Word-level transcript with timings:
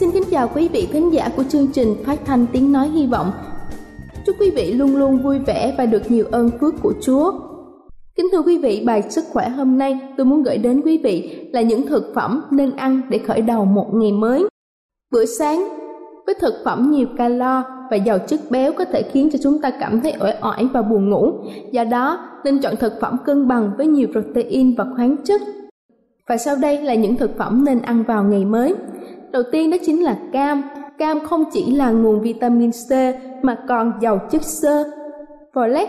Xin 0.00 0.10
kính 0.10 0.22
chào 0.30 0.50
quý 0.54 0.68
vị 0.68 0.88
khán 0.92 1.10
giả 1.10 1.28
của 1.36 1.44
chương 1.48 1.66
trình 1.72 1.94
phát 2.04 2.18
thanh 2.24 2.46
tiếng 2.52 2.72
nói 2.72 2.88
hy 2.88 3.06
vọng. 3.06 3.32
Chúc 4.26 4.36
quý 4.40 4.50
vị 4.50 4.72
luôn 4.72 4.96
luôn 4.96 5.22
vui 5.22 5.38
vẻ 5.38 5.74
và 5.78 5.86
được 5.86 6.10
nhiều 6.10 6.24
ơn 6.30 6.50
phước 6.60 6.74
của 6.82 6.92
Chúa. 7.02 7.32
Kính 8.16 8.26
thưa 8.32 8.42
quý 8.42 8.58
vị, 8.58 8.82
bài 8.86 9.02
sức 9.10 9.24
khỏe 9.32 9.48
hôm 9.48 9.78
nay 9.78 9.98
tôi 10.16 10.26
muốn 10.26 10.42
gửi 10.42 10.58
đến 10.58 10.82
quý 10.84 11.00
vị 11.04 11.48
là 11.52 11.60
những 11.60 11.86
thực 11.86 12.12
phẩm 12.14 12.42
nên 12.50 12.76
ăn 12.76 13.00
để 13.08 13.18
khởi 13.18 13.42
đầu 13.42 13.64
một 13.64 13.86
ngày 13.94 14.12
mới. 14.12 14.46
Bữa 15.12 15.24
sáng 15.24 15.68
với 16.26 16.34
thực 16.40 16.54
phẩm 16.64 16.90
nhiều 16.90 17.06
calo 17.16 17.62
và 17.90 17.96
giàu 17.96 18.18
chất 18.18 18.40
béo 18.50 18.72
có 18.72 18.84
thể 18.84 19.02
khiến 19.02 19.28
cho 19.32 19.38
chúng 19.42 19.60
ta 19.60 19.70
cảm 19.80 20.00
thấy 20.00 20.14
uể 20.20 20.34
oải 20.42 20.68
và 20.72 20.82
buồn 20.82 21.10
ngủ. 21.10 21.32
Do 21.72 21.84
đó, 21.84 22.28
nên 22.44 22.60
chọn 22.60 22.76
thực 22.76 22.92
phẩm 23.00 23.16
cân 23.24 23.48
bằng 23.48 23.70
với 23.76 23.86
nhiều 23.86 24.08
protein 24.12 24.74
và 24.76 24.86
khoáng 24.96 25.16
chất. 25.24 25.40
Và 26.28 26.36
sau 26.36 26.56
đây 26.56 26.82
là 26.82 26.94
những 26.94 27.16
thực 27.16 27.38
phẩm 27.38 27.64
nên 27.64 27.82
ăn 27.82 28.02
vào 28.02 28.24
ngày 28.24 28.44
mới. 28.44 28.74
Đầu 29.32 29.42
tiên 29.52 29.70
đó 29.70 29.76
chính 29.86 30.04
là 30.04 30.16
cam. 30.32 30.62
Cam 30.98 31.20
không 31.20 31.44
chỉ 31.52 31.70
là 31.70 31.90
nguồn 31.90 32.20
vitamin 32.20 32.70
C 32.70 32.92
mà 33.42 33.56
còn 33.68 33.92
giàu 34.00 34.18
chất 34.30 34.42
xơ, 34.42 34.84
folate. 35.52 35.86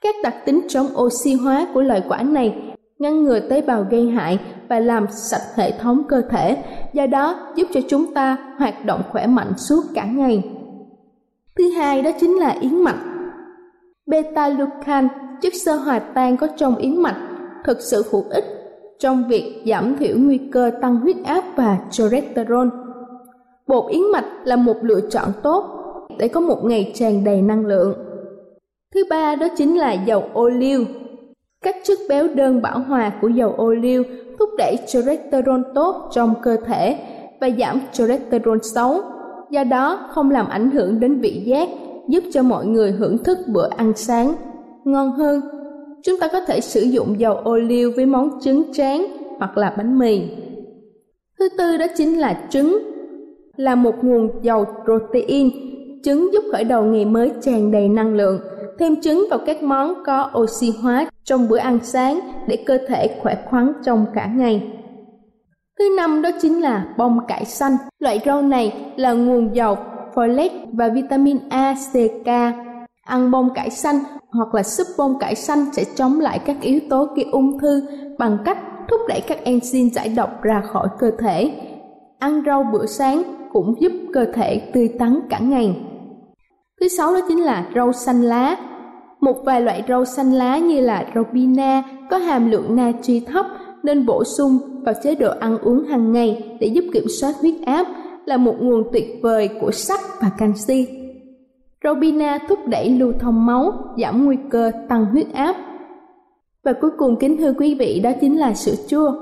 Các 0.00 0.14
đặc 0.22 0.34
tính 0.44 0.60
chống 0.68 0.86
oxy 0.96 1.34
hóa 1.34 1.66
của 1.74 1.82
loại 1.82 2.02
quả 2.08 2.22
này 2.22 2.62
ngăn 2.98 3.22
ngừa 3.22 3.40
tế 3.40 3.62
bào 3.62 3.86
gây 3.90 4.06
hại 4.08 4.38
và 4.68 4.80
làm 4.80 5.06
sạch 5.10 5.42
hệ 5.54 5.72
thống 5.78 6.02
cơ 6.08 6.22
thể, 6.30 6.56
do 6.92 7.06
đó 7.06 7.52
giúp 7.54 7.68
cho 7.72 7.80
chúng 7.88 8.14
ta 8.14 8.36
hoạt 8.58 8.84
động 8.84 9.02
khỏe 9.10 9.26
mạnh 9.26 9.52
suốt 9.56 9.82
cả 9.94 10.04
ngày. 10.04 10.42
Thứ 11.58 11.70
hai 11.70 12.02
đó 12.02 12.10
chính 12.20 12.38
là 12.38 12.56
yến 12.60 12.82
mạch. 12.82 13.04
Beta-glucan, 14.06 15.08
chất 15.42 15.52
xơ 15.64 15.74
hòa 15.74 15.98
tan 15.98 16.36
có 16.36 16.46
trong 16.56 16.76
yến 16.76 17.02
mạch, 17.02 17.16
thực 17.64 17.78
sự 17.80 18.02
hữu 18.10 18.24
ích 18.30 18.59
trong 19.00 19.28
việc 19.28 19.62
giảm 19.66 19.96
thiểu 19.96 20.16
nguy 20.18 20.38
cơ 20.52 20.70
tăng 20.80 20.96
huyết 20.96 21.16
áp 21.24 21.44
và 21.56 21.78
cholesterol. 21.90 22.68
Bột 23.66 23.90
yến 23.90 24.02
mạch 24.12 24.26
là 24.44 24.56
một 24.56 24.76
lựa 24.82 25.00
chọn 25.00 25.28
tốt 25.42 25.64
để 26.18 26.28
có 26.28 26.40
một 26.40 26.64
ngày 26.64 26.92
tràn 26.94 27.24
đầy 27.24 27.42
năng 27.42 27.66
lượng. 27.66 27.94
Thứ 28.94 29.04
ba 29.10 29.36
đó 29.36 29.46
chính 29.56 29.78
là 29.78 29.92
dầu 29.92 30.24
ô 30.32 30.48
liu. 30.48 30.84
Các 31.64 31.76
chất 31.84 31.98
béo 32.08 32.28
đơn 32.34 32.62
bão 32.62 32.78
hòa 32.78 33.12
của 33.20 33.28
dầu 33.28 33.54
ô 33.56 33.72
liu 33.72 34.02
thúc 34.38 34.48
đẩy 34.58 34.76
cholesterol 34.86 35.60
tốt 35.74 36.10
trong 36.12 36.34
cơ 36.42 36.56
thể 36.66 36.98
và 37.40 37.50
giảm 37.58 37.80
cholesterol 37.92 38.58
xấu, 38.62 39.00
do 39.50 39.64
đó 39.64 40.08
không 40.10 40.30
làm 40.30 40.48
ảnh 40.48 40.70
hưởng 40.70 41.00
đến 41.00 41.20
vị 41.20 41.42
giác, 41.44 41.68
giúp 42.08 42.24
cho 42.32 42.42
mọi 42.42 42.66
người 42.66 42.92
hưởng 42.92 43.18
thức 43.18 43.38
bữa 43.46 43.68
ăn 43.76 43.92
sáng 43.96 44.34
ngon 44.84 45.12
hơn 45.12 45.40
chúng 46.04 46.18
ta 46.20 46.28
có 46.32 46.40
thể 46.40 46.60
sử 46.60 46.80
dụng 46.80 47.20
dầu 47.20 47.34
ô 47.34 47.56
liu 47.56 47.92
với 47.96 48.06
món 48.06 48.40
trứng 48.40 48.72
tráng 48.72 49.06
hoặc 49.38 49.56
là 49.58 49.74
bánh 49.76 49.98
mì. 49.98 50.22
Thứ 51.38 51.48
tư 51.58 51.76
đó 51.76 51.86
chính 51.96 52.20
là 52.20 52.40
trứng, 52.50 52.78
là 53.56 53.74
một 53.74 54.04
nguồn 54.04 54.30
dầu 54.42 54.64
protein. 54.84 55.50
Trứng 56.04 56.32
giúp 56.32 56.44
khởi 56.52 56.64
đầu 56.64 56.84
ngày 56.84 57.04
mới 57.04 57.30
tràn 57.42 57.70
đầy 57.70 57.88
năng 57.88 58.14
lượng. 58.14 58.40
Thêm 58.78 59.00
trứng 59.00 59.26
vào 59.30 59.38
các 59.46 59.62
món 59.62 59.94
có 60.06 60.30
oxy 60.38 60.72
hóa 60.82 61.06
trong 61.24 61.48
bữa 61.48 61.58
ăn 61.58 61.78
sáng 61.82 62.20
để 62.48 62.56
cơ 62.66 62.78
thể 62.88 63.18
khỏe 63.22 63.36
khoắn 63.50 63.72
trong 63.84 64.06
cả 64.14 64.26
ngày. 64.36 64.72
Thứ 65.78 65.94
năm 65.96 66.22
đó 66.22 66.30
chính 66.40 66.60
là 66.60 66.94
bông 66.98 67.20
cải 67.28 67.44
xanh. 67.44 67.76
Loại 67.98 68.20
rau 68.26 68.42
này 68.42 68.92
là 68.96 69.12
nguồn 69.12 69.54
dầu 69.54 69.76
folate 70.14 70.66
và 70.72 70.88
vitamin 70.88 71.38
A, 71.48 71.74
C, 71.92 71.96
K. 72.24 72.28
Ăn 73.10 73.30
bông 73.30 73.54
cải 73.54 73.70
xanh 73.70 73.98
hoặc 74.30 74.54
là 74.54 74.62
súp 74.62 74.86
bông 74.98 75.18
cải 75.18 75.34
xanh 75.34 75.66
sẽ 75.72 75.84
chống 75.94 76.20
lại 76.20 76.38
các 76.38 76.56
yếu 76.60 76.80
tố 76.90 77.04
gây 77.16 77.26
ung 77.32 77.58
thư 77.58 77.82
bằng 78.18 78.38
cách 78.44 78.58
thúc 78.88 79.00
đẩy 79.08 79.20
các 79.20 79.38
enzyme 79.44 79.90
giải 79.90 80.08
độc 80.08 80.42
ra 80.42 80.62
khỏi 80.72 80.88
cơ 80.98 81.10
thể. 81.18 81.52
Ăn 82.18 82.42
rau 82.46 82.64
bữa 82.72 82.86
sáng 82.86 83.22
cũng 83.52 83.74
giúp 83.80 83.92
cơ 84.12 84.24
thể 84.34 84.70
tươi 84.74 84.88
tắn 84.98 85.20
cả 85.30 85.38
ngày. 85.38 85.76
Thứ 86.80 86.88
sáu 86.88 87.14
đó 87.14 87.20
chính 87.28 87.42
là 87.42 87.70
rau 87.74 87.92
xanh 87.92 88.22
lá. 88.22 88.56
Một 89.20 89.36
vài 89.44 89.60
loại 89.60 89.84
rau 89.88 90.04
xanh 90.04 90.32
lá 90.32 90.58
như 90.58 90.80
là 90.80 91.06
rau 91.14 91.24
bina 91.32 91.82
có 92.10 92.16
hàm 92.16 92.50
lượng 92.50 92.76
natri 92.76 93.20
thấp 93.20 93.46
nên 93.82 94.06
bổ 94.06 94.24
sung 94.24 94.58
vào 94.84 94.94
chế 95.02 95.14
độ 95.14 95.30
ăn 95.40 95.58
uống 95.58 95.84
hàng 95.84 96.12
ngày 96.12 96.56
để 96.60 96.66
giúp 96.66 96.84
kiểm 96.92 97.04
soát 97.20 97.34
huyết 97.40 97.54
áp 97.66 97.86
là 98.26 98.36
một 98.36 98.54
nguồn 98.60 98.84
tuyệt 98.92 99.06
vời 99.22 99.50
của 99.60 99.70
sắt 99.70 100.00
và 100.20 100.30
canxi. 100.38 100.99
Robina 101.84 102.38
thúc 102.48 102.58
đẩy 102.66 102.90
lưu 102.90 103.12
thông 103.20 103.46
máu, 103.46 103.72
giảm 103.98 104.24
nguy 104.24 104.36
cơ 104.50 104.72
tăng 104.88 105.04
huyết 105.04 105.26
áp. 105.32 105.56
Và 106.64 106.72
cuối 106.72 106.90
cùng 106.98 107.16
kính 107.16 107.36
thưa 107.36 107.52
quý 107.52 107.74
vị 107.74 108.00
đó 108.00 108.10
chính 108.20 108.38
là 108.38 108.54
sữa 108.54 108.74
chua. 108.88 109.12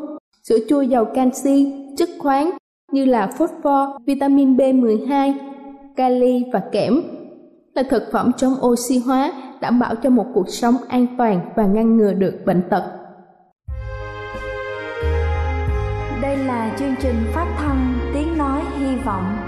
Sữa 0.49 0.59
chua 0.69 0.83
giàu 0.83 1.05
canxi, 1.05 1.73
chất 1.97 2.09
khoáng 2.19 2.51
như 2.93 3.05
là 3.05 3.27
phosphor, 3.27 3.89
vitamin 4.07 4.57
B12, 4.57 5.33
kali 5.97 6.45
và 6.53 6.63
kẽm 6.73 7.03
là 7.75 7.83
thực 7.83 8.03
phẩm 8.13 8.33
chống 8.37 8.55
oxy 8.67 8.99
hóa 8.99 9.33
đảm 9.61 9.79
bảo 9.79 9.95
cho 9.95 10.11
một 10.11 10.27
cuộc 10.35 10.49
sống 10.49 10.75
an 10.89 11.07
toàn 11.19 11.41
và 11.57 11.67
ngăn 11.67 11.97
ngừa 11.97 12.13
được 12.13 12.35
bệnh 12.47 12.63
tật. 12.71 12.83
Đây 16.23 16.37
là 16.37 16.77
chương 16.79 16.95
trình 17.01 17.17
phát 17.35 17.55
thanh 17.59 17.95
Tiếng 18.15 18.39
Nói 18.39 18.63
Hy 18.79 18.97
Vọng 19.05 19.48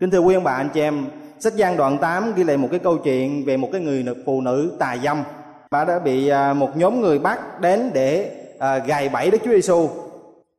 Kính 0.00 0.10
thưa 0.10 0.18
quý 0.18 0.34
ông 0.34 0.44
bà 0.44 0.52
anh 0.52 0.68
chị 0.74 0.80
em, 0.80 1.06
sách 1.38 1.54
gian 1.54 1.76
đoạn 1.76 1.98
8 1.98 2.32
ghi 2.34 2.44
lại 2.44 2.56
một 2.56 2.68
cái 2.70 2.78
câu 2.78 2.98
chuyện 2.98 3.44
về 3.46 3.56
một 3.56 3.68
cái 3.72 3.80
người 3.80 4.04
phụ 4.26 4.40
nữ 4.40 4.76
tà 4.78 4.96
dâm. 5.04 5.22
Bà 5.70 5.84
đã 5.84 5.98
bị 5.98 6.28
à, 6.28 6.52
một 6.52 6.76
nhóm 6.76 7.00
người 7.00 7.18
bắt 7.18 7.60
đến 7.60 7.90
để 7.94 8.30
à, 8.58 8.78
gài 8.78 9.08
bẫy 9.08 9.30
Đức 9.30 9.38
Chúa 9.44 9.50
Giêsu. 9.50 9.88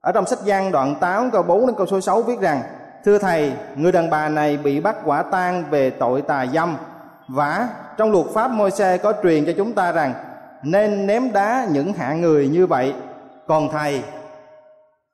Ở 0.01 0.11
trong 0.11 0.25
sách 0.25 0.39
gian 0.43 0.71
đoạn 0.71 0.95
8 0.99 1.31
câu 1.31 1.43
4 1.43 1.67
đến 1.67 1.75
câu 1.77 1.85
số 1.85 2.01
6 2.01 2.21
viết 2.21 2.39
rằng: 2.39 2.61
Thưa 3.05 3.17
thầy, 3.17 3.53
người 3.75 3.91
đàn 3.91 4.09
bà 4.09 4.29
này 4.29 4.57
bị 4.57 4.79
bắt 4.79 4.95
quả 5.05 5.23
tang 5.23 5.63
về 5.69 5.89
tội 5.89 6.21
tà 6.21 6.45
dâm 6.53 6.77
và 7.27 7.69
trong 7.97 8.11
luật 8.11 8.25
pháp 8.33 8.51
Môi-se 8.51 8.97
có 8.97 9.13
truyền 9.23 9.45
cho 9.45 9.53
chúng 9.57 9.73
ta 9.73 9.91
rằng 9.91 10.13
nên 10.63 11.07
ném 11.07 11.31
đá 11.33 11.67
những 11.71 11.93
hạ 11.93 12.13
người 12.13 12.47
như 12.47 12.67
vậy. 12.67 12.93
Còn 13.47 13.69
thầy 13.71 14.01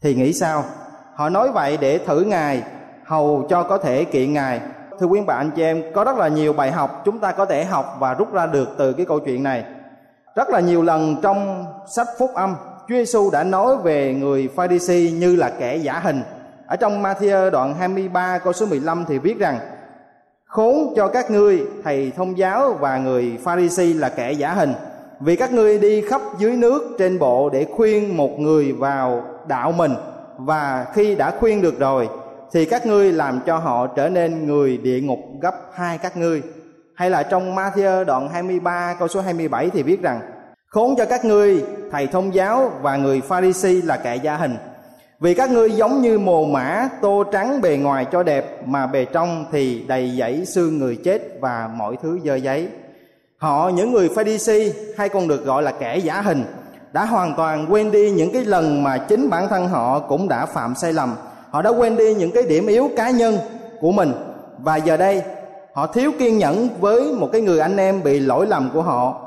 thì 0.02 0.16
nghĩ 0.16 0.34
sao? 0.34 0.64
Họ 1.16 1.30
nói 1.30 1.52
vậy 1.52 1.78
để 1.82 1.98
thử 1.98 2.22
ngài 2.22 2.64
hầu 3.06 3.46
cho 3.50 3.64
có 3.64 3.78
thể 3.78 4.06
kiện 4.06 4.34
ngài. 4.34 4.62
Thưa 5.00 5.06
quý 5.06 5.22
bạn 5.22 5.52
chị 5.52 5.64
em, 5.64 5.84
có 5.94 6.04
rất 6.04 6.18
là 6.18 6.28
nhiều 6.28 6.54
bài 6.54 6.72
học 6.72 7.02
chúng 7.06 7.20
ta 7.20 7.32
có 7.32 7.46
thể 7.46 7.66
học 7.66 7.98
và 8.00 8.14
rút 8.14 8.34
ra 8.34 8.46
được 8.46 8.70
từ 8.78 8.94
cái 8.94 9.06
câu 9.06 9.20
chuyện 9.20 9.44
này. 9.44 9.64
Rất 10.36 10.50
là 10.50 10.60
nhiều 10.60 10.82
lần 10.82 11.16
trong 11.22 11.66
sách 11.88 12.08
phúc 12.20 12.32
âm, 12.34 12.56
Chúa 12.88 12.96
Giêsu 12.96 13.30
đã 13.32 13.44
nói 13.44 13.78
về 13.78 14.14
người 14.14 14.50
Pharisee 14.56 15.12
như 15.12 15.36
là 15.36 15.50
kẻ 15.60 15.76
giả 15.76 16.00
hình. 16.00 16.22
Ở 16.68 16.76
trong 16.76 17.04
Matthew 17.04 17.50
đoạn 17.50 17.74
23 17.74 18.38
câu 18.38 18.54
số 18.54 18.66
15 18.66 19.06
thì 19.08 19.18
viết 19.18 19.40
rằng, 19.40 19.60
Khốn 20.46 20.94
cho 20.96 21.08
các 21.08 21.32
ngươi, 21.32 21.64
thầy 21.84 22.12
thông 22.16 22.38
giáo 22.38 22.74
và 22.74 22.98
người 22.98 23.38
Pharisee 23.44 23.94
là 23.94 24.10
kẻ 24.10 24.32
giả 24.32 24.54
hình. 24.54 24.74
Vì 25.20 25.36
các 25.36 25.54
ngươi 25.54 25.80
đi 25.80 26.02
khắp 26.02 26.22
dưới 26.38 26.56
nước 26.56 26.96
trên 27.00 27.20
bộ 27.20 27.50
để 27.50 27.66
khuyên 27.76 28.18
một 28.18 28.40
người 28.40 28.72
vào 28.72 29.24
đạo 29.48 29.72
mình, 29.72 29.96
Và 30.38 30.86
khi 30.94 31.16
đã 31.16 31.32
khuyên 31.40 31.62
được 31.62 31.80
rồi 31.80 32.10
thì 32.54 32.66
các 32.66 32.86
ngươi 32.86 33.12
làm 33.12 33.40
cho 33.46 33.58
họ 33.58 33.88
trở 33.88 34.10
nên 34.10 34.48
người 34.48 34.78
địa 34.78 35.02
ngục 35.02 35.20
gấp 35.42 35.56
hai 35.74 35.98
các 35.98 36.18
ngươi. 36.18 36.42
Hay 36.96 37.10
là 37.10 37.24
trong 37.24 37.56
Matthew 37.56 38.06
đoạn 38.06 38.30
23 38.30 38.96
câu 39.00 39.08
số 39.08 39.22
27 39.22 39.70
thì 39.70 39.84
viết 39.84 40.02
rằng 40.02 40.22
Khốn 40.68 40.96
cho 40.98 41.06
các 41.06 41.26
ngươi, 41.26 41.64
thầy 41.92 42.08
thông 42.08 42.34
giáo 42.34 42.72
và 42.82 42.98
người 42.98 43.22
Pharisee 43.22 43.82
là 43.84 43.98
kẻ 43.98 44.16
gia 44.16 44.36
hình. 44.36 44.56
Vì 45.20 45.34
các 45.34 45.52
ngươi 45.52 45.72
giống 45.72 46.02
như 46.02 46.20
mồ 46.20 46.46
mã 46.46 46.90
tô 47.02 47.24
trắng 47.32 47.62
bề 47.62 47.78
ngoài 47.78 48.06
cho 48.12 48.24
đẹp 48.24 48.68
mà 48.68 48.88
bề 48.88 49.06
trong 49.06 49.46
thì 49.52 49.84
đầy 49.88 50.16
dẫy 50.20 50.46
xương 50.46 50.78
người 50.78 50.96
chết 51.04 51.22
và 51.42 51.70
mọi 51.76 51.96
thứ 52.04 52.20
dơ 52.24 52.36
giấy. 52.36 52.68
Họ 53.38 53.70
những 53.70 53.92
người 53.92 54.10
Pharisee 54.16 54.72
hay 54.98 55.10
còn 55.10 55.28
được 55.28 55.46
gọi 55.46 55.64
là 55.64 55.72
kẻ 55.72 55.98
giả 55.98 56.22
hình 56.22 56.44
đã 56.92 57.06
hoàn 57.06 57.34
toàn 57.36 57.66
quên 57.70 57.92
đi 57.92 58.12
những 58.12 58.32
cái 58.34 58.46
lần 58.46 58.84
mà 58.84 58.98
chính 58.98 59.30
bản 59.30 59.50
thân 59.50 59.68
họ 59.68 60.00
cũng 60.00 60.30
đã 60.30 60.46
phạm 60.46 60.76
sai 60.76 60.94
lầm 60.94 61.16
họ 61.54 61.62
đã 61.62 61.70
quên 61.70 61.98
đi 61.98 62.14
những 62.14 62.32
cái 62.32 62.44
điểm 62.44 62.68
yếu 62.68 62.90
cá 62.96 63.10
nhân 63.10 63.38
của 63.82 63.92
mình. 63.92 64.14
Và 64.58 64.76
giờ 64.76 64.98
đây 64.98 65.24
họ 65.74 65.88
thiếu 65.88 66.12
kiên 66.20 66.38
nhẫn 66.38 66.70
với 66.80 67.14
một 67.14 67.30
cái 67.32 67.42
người 67.42 67.60
anh 67.60 67.78
em 67.78 68.04
bị 68.04 68.20
lỗi 68.20 68.48
lầm 68.48 68.70
của 68.74 68.82
họ. 68.82 69.22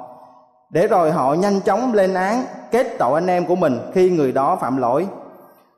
Để 0.70 0.86
rồi 0.86 1.10
họ 1.12 1.34
nhanh 1.34 1.60
chóng 1.60 1.94
lên 1.94 2.14
án 2.14 2.44
kết 2.70 2.86
tội 2.98 3.14
anh 3.14 3.26
em 3.26 3.46
của 3.46 3.56
mình 3.56 3.78
khi 3.94 4.10
người 4.10 4.32
đó 4.32 4.58
phạm 4.60 4.76
lỗi. 4.76 5.06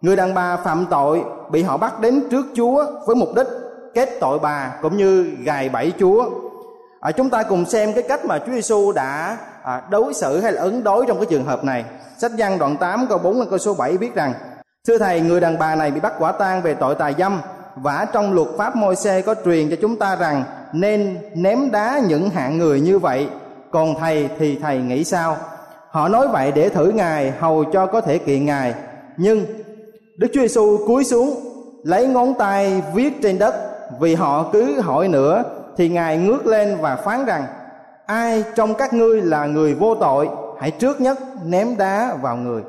Người 0.00 0.16
đàn 0.16 0.34
bà 0.34 0.56
phạm 0.56 0.86
tội 0.90 1.24
bị 1.50 1.62
họ 1.62 1.76
bắt 1.76 2.00
đến 2.00 2.22
trước 2.30 2.46
chúa 2.54 2.84
với 3.06 3.16
mục 3.16 3.34
đích 3.36 3.46
kết 3.94 4.08
tội 4.20 4.38
bà 4.38 4.78
cũng 4.82 4.96
như 4.96 5.36
gài 5.44 5.68
bẫy 5.68 5.92
chúa. 5.98 6.30
À, 7.00 7.10
chúng 7.10 7.30
ta 7.30 7.42
cùng 7.42 7.64
xem 7.64 7.92
cái 7.92 8.02
cách 8.02 8.24
mà 8.24 8.38
Chúa 8.38 8.52
Giêsu 8.52 8.92
đã 8.92 9.38
à, 9.62 9.82
đối 9.90 10.14
xử 10.14 10.40
hay 10.40 10.52
là 10.52 10.62
ứng 10.62 10.84
đối 10.84 11.06
trong 11.06 11.16
cái 11.16 11.26
trường 11.26 11.44
hợp 11.44 11.64
này. 11.64 11.84
Sách 12.18 12.32
văn 12.38 12.58
đoạn 12.58 12.76
8 12.76 13.06
câu 13.08 13.18
4 13.18 13.46
câu 13.50 13.58
số 13.58 13.74
7 13.74 13.96
viết 13.96 14.14
rằng 14.14 14.32
thưa 14.88 14.98
thầy, 14.98 15.20
người 15.20 15.40
đàn 15.40 15.58
bà 15.58 15.74
này 15.74 15.90
bị 15.90 16.00
bắt 16.00 16.12
quả 16.18 16.32
tang 16.32 16.62
về 16.62 16.74
tội 16.74 16.94
tà 16.94 17.12
dâm. 17.18 17.40
Và 17.76 18.06
trong 18.12 18.32
luật 18.32 18.48
pháp 18.56 18.76
môi 18.76 18.96
xe 18.96 19.20
có 19.20 19.34
truyền 19.44 19.70
cho 19.70 19.76
chúng 19.80 19.96
ta 19.96 20.16
rằng 20.16 20.44
nên 20.72 21.18
ném 21.34 21.70
đá 21.70 22.00
những 22.08 22.30
hạng 22.30 22.58
người 22.58 22.80
như 22.80 22.98
vậy. 22.98 23.28
Còn 23.70 23.94
thầy 24.00 24.28
thì 24.38 24.58
thầy 24.62 24.78
nghĩ 24.78 25.04
sao? 25.04 25.36
Họ 25.90 26.08
nói 26.08 26.28
vậy 26.28 26.52
để 26.54 26.68
thử 26.68 26.90
ngài, 26.90 27.30
hầu 27.30 27.64
cho 27.64 27.86
có 27.86 28.00
thể 28.00 28.18
kiện 28.18 28.44
ngài. 28.44 28.74
Nhưng 29.16 29.46
đức 30.16 30.28
chúa 30.34 30.40
giêsu 30.40 30.78
cúi 30.86 31.04
xuống, 31.04 31.40
lấy 31.82 32.06
ngón 32.06 32.34
tay 32.34 32.82
viết 32.94 33.22
trên 33.22 33.38
đất. 33.38 33.54
Vì 34.00 34.14
họ 34.14 34.50
cứ 34.52 34.80
hỏi 34.80 35.08
nữa, 35.08 35.42
thì 35.76 35.88
ngài 35.88 36.18
ngước 36.18 36.46
lên 36.46 36.76
và 36.80 36.96
phán 36.96 37.24
rằng, 37.24 37.44
ai 38.06 38.44
trong 38.54 38.74
các 38.74 38.92
ngươi 38.92 39.22
là 39.22 39.46
người 39.46 39.74
vô 39.74 39.94
tội, 39.94 40.28
hãy 40.60 40.70
trước 40.70 41.00
nhất 41.00 41.18
ném 41.44 41.76
đá 41.76 42.14
vào 42.22 42.36
người 42.36 42.62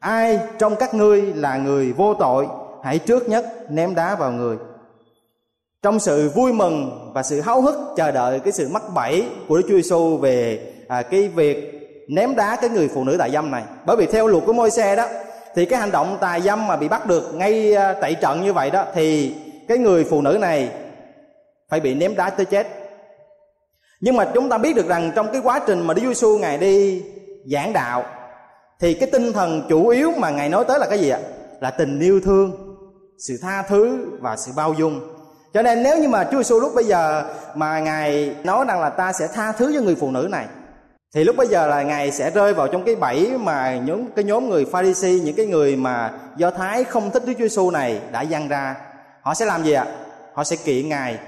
ai 0.00 0.38
trong 0.58 0.76
các 0.76 0.94
ngươi 0.94 1.22
là 1.22 1.56
người 1.56 1.92
vô 1.92 2.14
tội 2.14 2.46
hãy 2.82 2.98
trước 2.98 3.28
nhất 3.28 3.70
ném 3.70 3.94
đá 3.94 4.16
vào 4.16 4.32
người. 4.32 4.56
Trong 5.82 5.98
sự 5.98 6.28
vui 6.34 6.52
mừng 6.52 7.10
và 7.14 7.22
sự 7.22 7.40
háo 7.40 7.60
hức 7.60 7.78
chờ 7.96 8.10
đợi 8.10 8.40
cái 8.40 8.52
sự 8.52 8.68
mắc 8.68 8.82
bẫy 8.94 9.28
của 9.48 9.56
Đức 9.56 9.62
Chúa 9.68 9.74
Giêsu 9.74 10.16
về 10.16 10.60
à, 10.88 11.02
cái 11.02 11.28
việc 11.28 11.74
ném 12.08 12.36
đá 12.36 12.56
cái 12.60 12.70
người 12.70 12.88
phụ 12.88 13.04
nữ 13.04 13.16
tại 13.18 13.30
dâm 13.30 13.50
này. 13.50 13.64
Bởi 13.86 13.96
vì 13.96 14.06
theo 14.06 14.26
luật 14.26 14.44
của 14.46 14.52
môi 14.52 14.70
xe 14.70 14.96
đó 14.96 15.06
thì 15.54 15.66
cái 15.66 15.80
hành 15.80 15.90
động 15.90 16.18
tà 16.20 16.40
dâm 16.40 16.66
mà 16.66 16.76
bị 16.76 16.88
bắt 16.88 17.06
được 17.06 17.34
ngay 17.34 17.74
à, 17.74 17.94
tại 18.00 18.14
trận 18.14 18.42
như 18.42 18.52
vậy 18.52 18.70
đó 18.70 18.84
thì 18.94 19.34
cái 19.68 19.78
người 19.78 20.04
phụ 20.04 20.22
nữ 20.22 20.38
này 20.40 20.70
phải 21.68 21.80
bị 21.80 21.94
ném 21.94 22.16
đá 22.16 22.30
tới 22.30 22.46
chết. 22.46 22.66
Nhưng 24.00 24.16
mà 24.16 24.30
chúng 24.34 24.48
ta 24.48 24.58
biết 24.58 24.76
được 24.76 24.88
rằng 24.88 25.12
trong 25.14 25.32
cái 25.32 25.40
quá 25.44 25.60
trình 25.66 25.86
mà 25.86 25.94
Đức 25.94 26.02
Chúa 26.02 26.08
Giêsu 26.08 26.38
ngài 26.38 26.58
đi 26.58 27.02
giảng 27.44 27.72
đạo 27.72 28.04
thì 28.80 28.94
cái 28.94 29.08
tinh 29.12 29.32
thần 29.32 29.62
chủ 29.68 29.88
yếu 29.88 30.12
mà 30.16 30.30
ngài 30.30 30.48
nói 30.48 30.64
tới 30.68 30.78
là 30.78 30.86
cái 30.86 30.98
gì 30.98 31.08
ạ? 31.08 31.18
Là 31.60 31.70
tình 31.70 32.00
yêu 32.00 32.20
thương, 32.24 32.52
sự 33.18 33.38
tha 33.42 33.62
thứ 33.62 34.06
và 34.20 34.36
sự 34.36 34.52
bao 34.56 34.74
dung. 34.78 35.00
Cho 35.54 35.62
nên 35.62 35.82
nếu 35.82 35.98
như 35.98 36.08
mà 36.08 36.24
Chúa 36.24 36.38
Giêsu 36.38 36.60
lúc 36.60 36.74
bây 36.74 36.84
giờ 36.84 37.24
mà 37.54 37.80
ngài 37.80 38.34
nói 38.44 38.64
rằng 38.68 38.80
là 38.80 38.90
ta 38.90 39.12
sẽ 39.12 39.28
tha 39.34 39.52
thứ 39.52 39.72
cho 39.74 39.80
người 39.80 39.94
phụ 39.94 40.10
nữ 40.10 40.28
này, 40.30 40.46
thì 41.14 41.24
lúc 41.24 41.36
bây 41.36 41.46
giờ 41.46 41.66
là 41.66 41.82
ngài 41.82 42.10
sẽ 42.10 42.30
rơi 42.30 42.54
vào 42.54 42.68
trong 42.68 42.84
cái 42.84 42.94
bẫy 42.94 43.38
mà 43.38 43.76
nhóm 43.76 44.06
cái 44.16 44.24
nhóm 44.24 44.48
người 44.48 44.64
Pharisee 44.64 45.18
những 45.18 45.36
cái 45.36 45.46
người 45.46 45.76
mà 45.76 46.12
Do 46.36 46.50
Thái 46.50 46.84
không 46.84 47.10
thích 47.10 47.22
Đức 47.26 47.32
Chúa 47.38 47.44
Giêsu 47.44 47.70
này 47.70 48.00
đã 48.12 48.24
dăng 48.24 48.48
ra. 48.48 48.76
Họ 49.22 49.34
sẽ 49.34 49.44
làm 49.44 49.64
gì 49.64 49.72
ạ? 49.72 49.86
Họ 50.34 50.44
sẽ 50.44 50.56
kiện 50.64 50.88
ngài. 50.88 51.18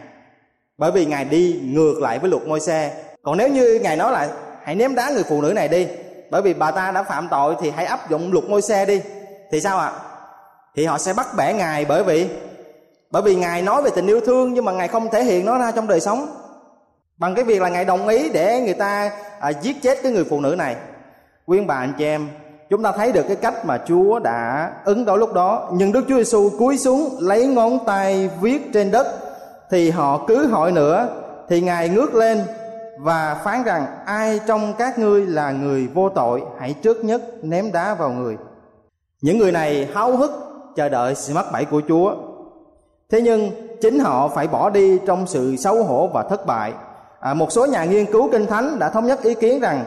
Bởi 0.79 0.93
vì 0.93 1.07
ngài 1.07 1.25
đi 1.25 1.61
ngược 1.65 1.99
lại 2.01 2.19
với 2.19 2.31
luật 2.31 2.47
môi 2.47 2.61
xe 2.61 2.93
còn 3.23 3.39
nếu 3.39 3.49
như 3.49 3.79
ngài 3.83 3.97
nói 3.97 4.13
là, 4.13 4.29
hãy 4.63 4.75
ném 4.75 4.95
đá 4.95 5.11
người 5.11 5.25
phụ 5.29 5.43
nữ 5.43 5.53
này 5.53 5.69
đi 5.69 5.87
bởi 6.31 6.43
vì 6.43 6.55
bà 6.55 6.71
ta 6.71 6.91
đã 6.91 7.03
phạm 7.03 7.29
tội 7.31 7.57
thì 7.61 7.71
hãy 7.71 7.85
áp 7.85 8.11
dụng 8.11 8.33
luật 8.33 8.45
môi 8.45 8.63
xe 8.63 8.87
đi. 8.87 9.03
Thì 9.51 9.61
sao 9.61 9.79
ạ? 9.79 9.93
Thì 10.75 10.85
họ 10.85 10.99
sẽ 10.99 11.13
bắt 11.13 11.27
bẻ 11.37 11.53
ngài 11.53 11.85
bởi 11.85 12.05
vì 12.05 12.29
bởi 13.11 13.23
vì 13.23 13.37
ngài 13.37 13.63
nói 13.63 13.83
về 13.83 13.91
tình 13.95 14.07
yêu 14.07 14.21
thương 14.21 14.55
nhưng 14.55 14.65
mà 14.65 14.73
ngài 14.73 14.89
không 14.89 15.11
thể 15.11 15.25
hiện 15.25 15.47
nó 15.47 15.59
ra 15.59 15.73
trong 15.73 15.87
đời 15.87 16.01
sống. 16.01 16.27
Bằng 17.19 17.35
cái 17.35 17.45
việc 17.45 17.63
là 17.63 17.69
ngài 17.69 17.85
đồng 17.85 18.09
ý 18.09 18.29
để 18.29 18.61
người 18.61 18.75
ta 18.75 19.11
à, 19.41 19.49
giết 19.63 19.83
chết 19.83 19.99
cái 20.03 20.13
người 20.13 20.25
phụ 20.25 20.41
nữ 20.41 20.55
này. 20.59 20.77
Quyên 21.47 21.67
bà 21.67 21.75
anh 21.75 21.93
chị 21.99 22.05
em 22.05 22.29
chúng 22.71 22.83
ta 22.83 22.93
thấy 22.93 23.13
được 23.13 23.25
cái 23.27 23.37
cách 23.37 23.67
mà 23.67 23.79
Chúa 23.87 24.19
đã 24.19 24.73
ứng 24.85 25.05
đối 25.05 25.19
lúc 25.19 25.33
đó. 25.33 25.69
Nhưng 25.73 25.93
Đức 25.93 26.05
Chúa 26.09 26.17
Giêsu 26.17 26.51
cúi 26.59 26.79
xuống 26.79 27.17
lấy 27.21 27.47
ngón 27.47 27.79
tay 27.87 28.31
viết 28.41 28.73
trên 28.73 28.91
đất 28.91 29.07
thì 29.71 29.91
họ 29.91 30.25
cứ 30.27 30.47
hỏi 30.47 30.73
nữa. 30.73 31.09
Thì 31.49 31.61
ngài 31.61 31.89
ngước 31.89 32.15
lên 32.15 32.43
và 33.03 33.41
phán 33.45 33.63
rằng 33.63 33.87
ai 34.07 34.41
trong 34.47 34.75
các 34.79 34.99
ngươi 34.99 35.27
là 35.27 35.53
người 35.53 35.89
vô 35.95 36.09
tội 36.09 36.43
hãy 36.59 36.75
trước 36.83 37.05
nhất 37.05 37.23
ném 37.43 37.73
đá 37.73 37.95
vào 37.95 38.11
người. 38.11 38.37
Những 39.23 39.39
người 39.39 39.53
này 39.53 39.89
háo 39.95 40.17
hức 40.17 40.31
chờ 40.77 40.89
đợi 40.89 41.15
sự 41.15 41.35
mắc 41.35 41.47
bẫy 41.53 41.65
của 41.65 41.83
chúa. 41.89 42.15
Thế 43.11 43.21
nhưng 43.23 43.51
chính 43.81 43.99
họ 43.99 44.29
phải 44.29 44.49
bỏ 44.49 44.71
đi 44.71 44.99
trong 45.07 45.27
sự 45.27 45.57
xấu 45.57 45.85
hổ 45.85 46.11
và 46.15 46.23
thất 46.23 46.47
bại. 46.47 46.73
À, 47.21 47.35
một 47.35 47.53
số 47.53 47.67
nhà 47.67 47.85
nghiên 47.85 48.07
cứu 48.07 48.31
kinh 48.33 48.47
thánh 48.47 48.79
đã 48.79 48.91
thống 48.91 49.07
nhất 49.07 49.23
ý 49.23 49.35
kiến 49.35 49.61
rằng 49.61 49.85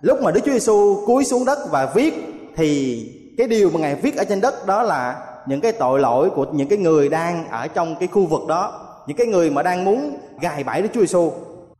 lúc 0.00 0.22
mà 0.22 0.30
đức 0.30 0.40
chúa 0.44 0.52
giêsu 0.52 1.06
cúi 1.06 1.24
xuống 1.24 1.44
đất 1.44 1.58
và 1.70 1.86
viết 1.94 2.14
thì 2.56 3.02
cái 3.38 3.48
điều 3.48 3.70
mà 3.70 3.80
ngài 3.80 3.94
viết 3.94 4.16
ở 4.16 4.24
trên 4.24 4.40
đất 4.40 4.66
đó 4.66 4.82
là 4.82 5.26
những 5.46 5.60
cái 5.60 5.72
tội 5.72 6.00
lỗi 6.00 6.30
của 6.30 6.46
những 6.52 6.68
cái 6.68 6.78
người 6.78 7.08
đang 7.08 7.48
ở 7.48 7.68
trong 7.68 7.96
cái 7.96 8.08
khu 8.08 8.26
vực 8.26 8.46
đó 8.48 8.86
những 9.06 9.16
cái 9.16 9.26
người 9.26 9.50
mà 9.50 9.62
đang 9.62 9.84
muốn 9.84 10.18
gài 10.40 10.64
bẫy 10.64 10.82
Đức 10.82 10.88
Chúa 10.94 11.00
Giêsu. 11.00 11.32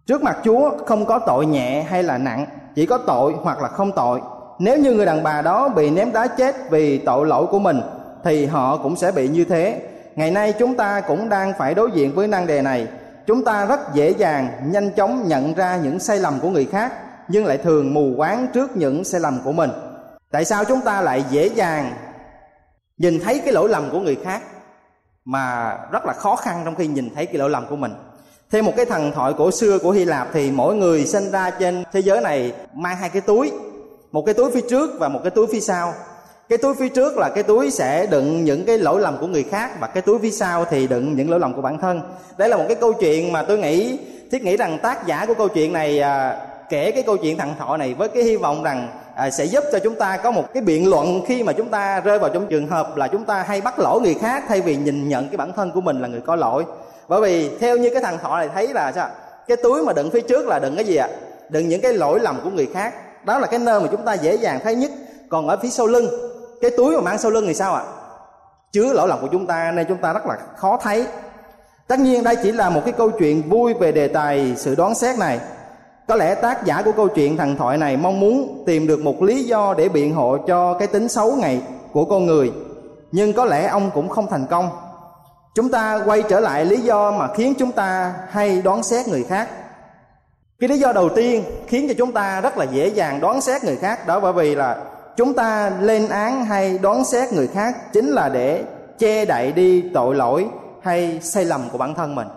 Trước 0.07 0.23
mặt 0.23 0.39
Chúa 0.45 0.71
không 0.87 1.07
có 1.07 1.19
tội 1.19 1.47
nhẹ 1.47 1.83
hay 1.83 2.03
là 2.03 2.19
nặng, 2.19 2.47
chỉ 2.75 2.87
có 2.87 2.99
tội 2.99 3.35
hoặc 3.43 3.63
là 3.63 3.69
không 3.69 3.93
tội. 3.93 4.21
Nếu 4.59 4.79
như 4.79 4.93
người 4.93 5.07
đàn 5.07 5.23
bà 5.23 5.43
đó 5.43 5.69
bị 5.69 5.91
ném 5.91 6.13
đá 6.13 6.27
chết 6.27 6.71
vì 6.71 6.99
tội 6.99 7.27
lỗi 7.27 7.47
của 7.47 7.59
mình 7.59 7.81
thì 8.25 8.47
họ 8.47 8.77
cũng 8.77 8.97
sẽ 8.97 9.13
bị 9.13 9.29
như 9.29 9.45
thế. 9.45 9.83
Ngày 10.17 10.31
nay 10.31 10.55
chúng 10.59 10.77
ta 10.77 11.01
cũng 11.01 11.29
đang 11.29 11.53
phải 11.59 11.75
đối 11.75 11.91
diện 11.91 12.15
với 12.15 12.29
năng 12.29 12.47
đề 12.47 12.63
này. 12.63 12.89
Chúng 13.27 13.45
ta 13.45 13.67
rất 13.67 13.95
dễ 13.95 14.11
dàng 14.11 14.49
nhanh 14.67 14.91
chóng 14.91 15.29
nhận 15.29 15.55
ra 15.55 15.77
những 15.77 15.99
sai 15.99 16.19
lầm 16.19 16.41
của 16.41 16.51
người 16.51 16.67
khác 16.67 16.93
nhưng 17.29 17.45
lại 17.45 17.59
thường 17.59 17.95
mù 17.95 18.15
quáng 18.17 18.47
trước 18.55 18.77
những 18.77 19.05
sai 19.05 19.21
lầm 19.21 19.39
của 19.45 19.53
mình. 19.53 19.71
Tại 20.31 20.45
sao 20.45 20.65
chúng 20.65 20.81
ta 20.81 21.01
lại 21.01 21.25
dễ 21.31 21.47
dàng 21.47 21.93
nhìn 22.99 23.21
thấy 23.25 23.41
cái 23.45 23.53
lỗi 23.53 23.69
lầm 23.69 23.91
của 23.93 24.01
người 24.01 24.17
khác 24.25 24.43
mà 25.25 25.77
rất 25.93 26.07
là 26.07 26.13
khó 26.13 26.37
khăn 26.37 26.63
trong 26.65 26.75
khi 26.75 26.87
nhìn 26.87 27.15
thấy 27.15 27.27
cái 27.27 27.37
lỗi 27.37 27.51
lầm 27.51 27.67
của 27.67 27.77
mình 27.77 27.93
theo 28.51 28.63
một 28.63 28.73
cái 28.77 28.85
thần 28.85 29.13
thoại 29.13 29.33
cổ 29.39 29.51
xưa 29.51 29.79
của 29.79 29.91
hy 29.91 30.05
lạp 30.05 30.29
thì 30.33 30.51
mỗi 30.51 30.75
người 30.75 31.07
sinh 31.07 31.31
ra 31.31 31.51
trên 31.51 31.85
thế 31.93 32.01
giới 32.01 32.21
này 32.21 32.53
mang 32.75 32.97
hai 32.97 33.09
cái 33.09 33.21
túi 33.21 33.53
một 34.13 34.23
cái 34.27 34.35
túi 34.35 34.51
phía 34.51 34.61
trước 34.71 34.91
và 34.99 35.09
một 35.09 35.21
cái 35.23 35.31
túi 35.31 35.47
phía 35.47 35.61
sau. 35.61 35.95
Cái 36.49 36.59
túi 36.59 36.75
phía 36.75 36.89
trước 36.89 37.17
là 37.17 37.29
cái 37.35 37.43
túi 37.43 37.71
sẽ 37.71 38.07
đựng 38.07 38.45
những 38.45 38.65
cái 38.65 38.79
lỗi 38.79 39.01
lầm 39.01 39.17
của 39.21 39.27
người 39.27 39.43
khác 39.43 39.81
và 39.81 39.87
cái 39.87 40.03
túi 40.03 40.19
phía 40.19 40.31
sau 40.31 40.65
thì 40.65 40.87
đựng 40.87 41.17
những 41.17 41.31
lỗi 41.31 41.41
lầm 41.41 41.55
của 41.55 41.63
bản 41.63 41.79
thân. 41.79 42.01
Đây 42.37 42.49
là 42.49 42.57
một 42.57 42.65
cái 42.69 42.77
câu 42.77 42.93
chuyện 42.93 43.33
mà 43.33 43.43
tôi 43.43 43.59
nghĩ 43.59 43.99
thiết 44.31 44.43
nghĩ 44.43 44.57
rằng 44.57 44.79
tác 44.83 45.07
giả 45.07 45.27
của 45.27 45.35
câu 45.35 45.49
chuyện 45.49 45.73
này 45.73 46.01
à, 46.01 46.47
kể 46.69 46.91
cái 46.91 47.03
câu 47.03 47.17
chuyện 47.17 47.39
thần 47.39 47.55
thoại 47.59 47.79
này 47.79 47.95
với 47.95 48.09
cái 48.09 48.23
hy 48.23 48.37
vọng 48.37 48.63
rằng 48.63 48.89
à, 49.15 49.31
sẽ 49.31 49.45
giúp 49.45 49.65
cho 49.73 49.79
chúng 49.79 49.95
ta 49.95 50.17
có 50.17 50.31
một 50.31 50.53
cái 50.55 50.63
biện 50.63 50.91
luận 50.91 51.21
khi 51.27 51.43
mà 51.43 51.53
chúng 51.53 51.69
ta 51.69 52.01
rơi 52.01 52.19
vào 52.19 52.31
trong 52.31 52.47
trường 52.47 52.69
hợp 52.69 52.97
là 52.97 53.09
chúng 53.09 53.25
ta 53.25 53.43
hay 53.43 53.61
bắt 53.61 53.79
lỗi 53.79 54.01
người 54.01 54.15
khác 54.15 54.45
thay 54.49 54.61
vì 54.61 54.77
nhìn 54.77 55.09
nhận 55.09 55.29
cái 55.29 55.37
bản 55.37 55.53
thân 55.53 55.71
của 55.71 55.81
mình 55.81 56.01
là 56.03 56.09
người 56.09 56.21
có 56.21 56.37
lỗi 56.37 56.65
bởi 57.09 57.21
vì 57.21 57.59
theo 57.59 57.77
như 57.77 57.91
cái 57.91 58.03
thằng 58.03 58.19
thọ 58.23 58.37
này 58.37 58.49
thấy 58.55 58.69
là 58.69 58.93
sao? 58.93 59.09
Cái 59.49 59.57
túi 59.57 59.83
mà 59.83 59.93
đựng 59.93 60.11
phía 60.11 60.21
trước 60.21 60.47
là 60.47 60.59
đựng 60.59 60.77
cái 60.77 60.85
gì 60.85 60.97
ạ? 60.97 61.09
Đựng 61.49 61.69
những 61.69 61.81
cái 61.81 61.93
lỗi 61.93 62.21
lầm 62.21 62.41
của 62.45 62.51
người 62.51 62.67
khác. 62.75 62.95
Đó 63.25 63.39
là 63.39 63.47
cái 63.47 63.59
nơi 63.59 63.81
mà 63.81 63.87
chúng 63.91 64.05
ta 64.05 64.15
dễ 64.15 64.35
dàng 64.35 64.61
thấy 64.65 64.75
nhất. 64.75 64.91
Còn 65.29 65.49
ở 65.49 65.57
phía 65.63 65.69
sau 65.69 65.87
lưng, 65.87 66.09
cái 66.61 66.71
túi 66.71 66.97
mà 66.97 67.01
mang 67.01 67.19
sau 67.19 67.31
lưng 67.31 67.45
thì 67.47 67.55
sao 67.55 67.75
ạ? 67.75 67.85
Chứa 68.73 68.93
lỗi 68.93 69.09
lầm 69.09 69.21
của 69.21 69.29
chúng 69.33 69.47
ta 69.47 69.73
nên 69.73 69.87
chúng 69.89 69.99
ta 69.99 70.13
rất 70.13 70.27
là 70.27 70.37
khó 70.57 70.79
thấy. 70.83 71.07
Tất 71.87 71.99
nhiên 71.99 72.25
đây 72.25 72.37
chỉ 72.43 72.53
là 72.53 72.71
một 72.71 72.81
cái 72.85 72.93
câu 72.93 73.11
chuyện 73.11 73.43
vui 73.49 73.75
về 73.75 73.93
đề 73.93 74.09
tài 74.09 74.55
sự 74.57 74.75
đoán 74.75 74.95
xét 74.95 75.19
này. 75.19 75.41
Có 76.09 76.15
lẽ 76.15 76.35
tác 76.35 76.65
giả 76.65 76.83
của 76.85 76.93
câu 76.93 77.09
chuyện 77.09 77.37
thằng 77.37 77.57
thoại 77.57 77.79
này 77.79 77.97
mong 77.97 78.21
muốn 78.21 78.63
tìm 78.67 78.87
được 78.87 79.01
một 79.01 79.23
lý 79.23 79.43
do 79.43 79.75
để 79.79 79.89
biện 79.89 80.15
hộ 80.15 80.37
cho 80.47 80.75
cái 80.75 80.89
tính 80.89 81.09
xấu 81.09 81.37
này 81.37 81.61
của 81.93 82.05
con 82.05 82.27
người. 82.27 82.53
Nhưng 83.13 83.33
có 83.33 83.45
lẽ 83.45 83.67
ông 83.67 83.91
cũng 83.95 84.09
không 84.09 84.27
thành 84.31 84.47
công 84.47 84.69
chúng 85.57 85.71
ta 85.71 86.01
quay 86.07 86.23
trở 86.23 86.41
lại 86.41 86.65
lý 86.65 86.81
do 86.81 87.11
mà 87.11 87.29
khiến 87.35 87.55
chúng 87.59 87.73
ta 87.73 88.15
hay 88.31 88.63
đoán 88.63 88.83
xét 88.83 89.09
người 89.09 89.25
khác. 89.29 89.49
Cái 90.61 90.69
lý 90.69 90.79
do 90.79 90.93
đầu 90.93 91.09
tiên 91.09 91.45
khiến 91.67 91.89
cho 91.89 91.95
chúng 91.99 92.13
ta 92.13 92.41
rất 92.41 92.59
là 92.59 92.65
dễ 92.65 92.89
dàng 92.89 93.21
đoán 93.21 93.41
xét 93.41 93.65
người 93.65 93.77
khác 93.77 94.07
đó 94.07 94.21
bởi 94.21 94.33
vì 94.33 94.55
là 94.55 94.77
chúng 95.17 95.35
ta 95.35 95.73
lên 95.81 96.09
án 96.09 96.45
hay 96.45 96.79
đoán 96.79 97.05
xét 97.05 97.33
người 97.33 97.49
khác 97.49 97.93
chính 97.93 98.07
là 98.09 98.29
để 98.29 98.65
che 98.99 99.25
đậy 99.25 99.53
đi 99.53 99.85
tội 99.95 100.15
lỗi 100.15 100.47
hay 100.83 101.19
sai 101.23 101.45
lầm 101.45 101.69
của 101.73 101.79
bản 101.79 101.95
thân 101.95 102.15
mình. 102.15 102.29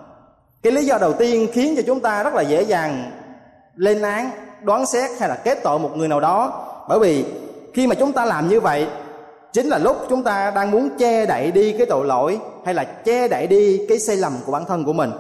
Cái 0.64 0.74
lý 0.74 0.86
do 0.86 0.98
đầu 0.98 1.14
tiên 1.14 1.48
khiến 1.54 1.74
cho 1.76 1.82
chúng 1.88 2.00
ta 2.00 2.24
rất 2.24 2.34
là 2.34 2.42
dễ 2.42 2.62
dàng 2.62 3.12
lên 3.76 4.02
án, 4.02 4.30
đoán 4.62 4.86
xét 4.86 5.10
hay 5.20 5.30
là 5.30 5.36
kết 5.36 5.60
tội 5.64 5.80
một 5.80 5.92
người 5.96 6.08
nào 6.08 6.20
đó 6.20 6.66
bởi 6.90 7.00
vì 7.00 7.26
khi 7.74 7.88
mà 7.88 7.96
chúng 7.96 8.12
ta 8.12 8.26
làm 8.26 8.48
như 8.48 8.60
vậy, 8.60 8.88
chính 9.54 9.68
là 9.68 9.78
lúc 9.78 9.98
chúng 10.10 10.24
ta 10.24 10.52
đang 10.52 10.72
muốn 10.72 10.90
che 10.98 11.26
đậy 11.26 11.52
đi 11.52 11.74
cái 11.78 11.86
tội 11.86 12.06
lỗi 12.06 12.40
hay 12.70 12.74
là 12.74 12.84
che 12.84 13.28
đậy 13.28 13.48
đi 13.48 13.86
cái 13.90 14.00
sai 14.00 14.18
lầm 14.18 14.34
của 14.46 14.52
bản 14.52 14.66
thân 14.66 14.86
của 14.86 14.94
mình? 14.94 15.12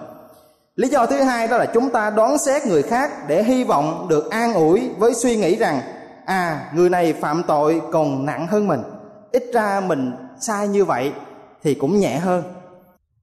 Lý 0.75 0.87
do 0.87 1.05
thứ 1.05 1.21
hai 1.21 1.47
đó 1.47 1.57
là 1.57 1.65
chúng 1.65 1.89
ta 1.89 2.09
đoán 2.09 2.37
xét 2.37 2.65
người 2.65 2.83
khác 2.83 3.11
để 3.27 3.43
hy 3.43 3.63
vọng 3.63 4.07
được 4.09 4.29
an 4.29 4.53
ủi 4.53 4.89
với 4.97 5.13
suy 5.13 5.37
nghĩ 5.37 5.55
rằng 5.55 5.81
à 6.25 6.71
người 6.73 6.89
này 6.89 7.13
phạm 7.13 7.43
tội 7.47 7.81
còn 7.91 8.25
nặng 8.25 8.47
hơn 8.47 8.67
mình. 8.67 8.81
Ít 9.31 9.43
ra 9.53 9.79
mình 9.79 10.11
sai 10.39 10.67
như 10.67 10.85
vậy 10.85 11.13
thì 11.63 11.73
cũng 11.73 11.99
nhẹ 11.99 12.17
hơn. 12.17 12.43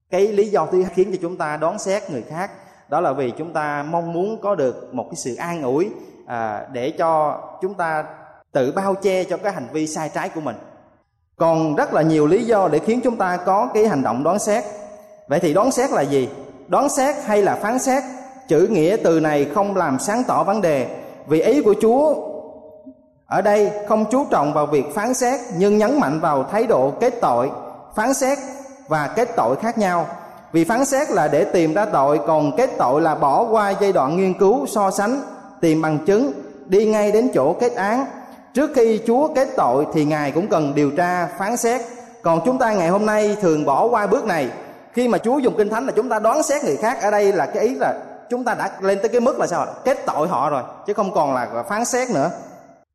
Cái 0.09 0.27
lý 0.27 0.47
do 0.47 0.67
thứ 0.71 0.83
khiến 0.93 1.11
cho 1.11 1.17
chúng 1.21 1.37
ta 1.37 1.57
đoán 1.57 1.79
xét 1.79 2.09
người 2.09 2.23
khác 2.29 2.51
đó 2.89 3.01
là 3.01 3.13
vì 3.13 3.31
chúng 3.31 3.53
ta 3.53 3.83
mong 3.83 4.13
muốn 4.13 4.41
có 4.41 4.55
được 4.55 4.93
một 4.93 5.07
cái 5.09 5.15
sự 5.15 5.35
an 5.35 5.61
ủi 5.61 5.89
à, 6.25 6.67
để 6.71 6.89
cho 6.89 7.41
chúng 7.61 7.73
ta 7.73 8.05
tự 8.51 8.71
bao 8.71 8.95
che 8.95 9.23
cho 9.23 9.37
cái 9.37 9.53
hành 9.53 9.67
vi 9.71 9.87
sai 9.87 10.09
trái 10.13 10.29
của 10.29 10.41
mình 10.41 10.55
còn 11.39 11.75
rất 11.75 11.93
là 11.93 12.01
nhiều 12.01 12.27
lý 12.27 12.45
do 12.45 12.67
để 12.71 12.79
khiến 12.79 13.01
chúng 13.03 13.17
ta 13.17 13.37
có 13.37 13.69
cái 13.73 13.87
hành 13.87 14.03
động 14.03 14.23
đoán 14.23 14.39
xét. 14.39 14.63
Vậy 15.27 15.39
thì 15.39 15.53
đoán 15.53 15.71
xét 15.71 15.91
là 15.91 16.01
gì? 16.01 16.29
Đoán 16.67 16.89
xét 16.89 17.15
hay 17.25 17.41
là 17.41 17.55
phán 17.55 17.79
xét? 17.79 18.03
Chữ 18.47 18.67
nghĩa 18.71 18.97
từ 19.03 19.19
này 19.19 19.47
không 19.55 19.75
làm 19.75 19.99
sáng 19.99 20.23
tỏ 20.27 20.43
vấn 20.43 20.61
đề. 20.61 20.87
Vì 21.27 21.41
ý 21.41 21.61
của 21.61 21.75
chúa 21.81 22.15
ở 23.27 23.41
đây 23.41 23.71
không 23.87 24.05
chú 24.11 24.25
trọng 24.29 24.53
vào 24.53 24.65
việc 24.65 24.85
phán 24.95 25.13
xét, 25.13 25.39
nhưng 25.57 25.77
nhấn 25.77 25.99
mạnh 25.99 26.19
vào 26.19 26.43
thái 26.43 26.63
độ 26.63 26.91
kết 26.99 27.13
tội, 27.21 27.49
phán 27.95 28.13
xét 28.13 28.37
và 28.87 29.07
kết 29.15 29.29
tội 29.35 29.55
khác 29.61 29.77
nhau. 29.77 30.07
Vì 30.51 30.63
phán 30.63 30.85
xét 30.85 31.11
là 31.11 31.27
để 31.27 31.43
tìm 31.43 31.73
ra 31.73 31.85
tội, 31.85 32.19
còn 32.27 32.57
kết 32.57 32.69
tội 32.77 33.01
là 33.01 33.15
bỏ 33.15 33.47
qua 33.51 33.73
giai 33.81 33.93
đoạn 33.93 34.17
nghiên 34.17 34.33
cứu, 34.33 34.65
so 34.65 34.91
sánh, 34.91 35.21
tìm 35.61 35.81
bằng 35.81 35.97
chứng, 36.05 36.31
đi 36.65 36.85
ngay 36.85 37.11
đến 37.11 37.29
chỗ 37.33 37.53
kết 37.53 37.75
án 37.75 38.05
trước 38.57 38.71
khi 38.75 38.99
chúa 39.07 39.27
kết 39.27 39.47
tội 39.57 39.85
thì 39.93 40.05
ngài 40.05 40.31
cũng 40.31 40.47
cần 40.47 40.75
điều 40.75 40.91
tra, 40.91 41.27
phán 41.37 41.57
xét. 41.57 41.81
Còn 42.21 42.41
chúng 42.45 42.57
ta 42.57 42.73
ngày 42.73 42.89
hôm 42.89 43.05
nay 43.05 43.37
thường 43.41 43.65
bỏ 43.65 43.87
qua 43.87 44.07
bước 44.07 44.25
này. 44.25 44.49
Khi 44.93 45.07
mà 45.07 45.17
chúa 45.17 45.37
dùng 45.37 45.57
kinh 45.57 45.69
thánh 45.69 45.85
là 45.85 45.91
chúng 45.95 46.09
ta 46.09 46.19
đoán 46.19 46.43
xét 46.43 46.63
người 46.63 46.77
khác, 46.77 47.01
ở 47.01 47.11
đây 47.11 47.33
là 47.33 47.45
cái 47.45 47.63
ý 47.63 47.75
là 47.75 47.93
chúng 48.29 48.43
ta 48.43 48.53
đã 48.53 48.71
lên 48.79 48.97
tới 49.01 49.09
cái 49.09 49.21
mức 49.21 49.39
là 49.39 49.47
sao 49.47 49.65
kết 49.85 49.97
tội 50.05 50.27
họ 50.27 50.49
rồi, 50.49 50.63
chứ 50.87 50.93
không 50.93 51.13
còn 51.13 51.33
là 51.33 51.63
phán 51.69 51.85
xét 51.85 52.09
nữa. 52.09 52.31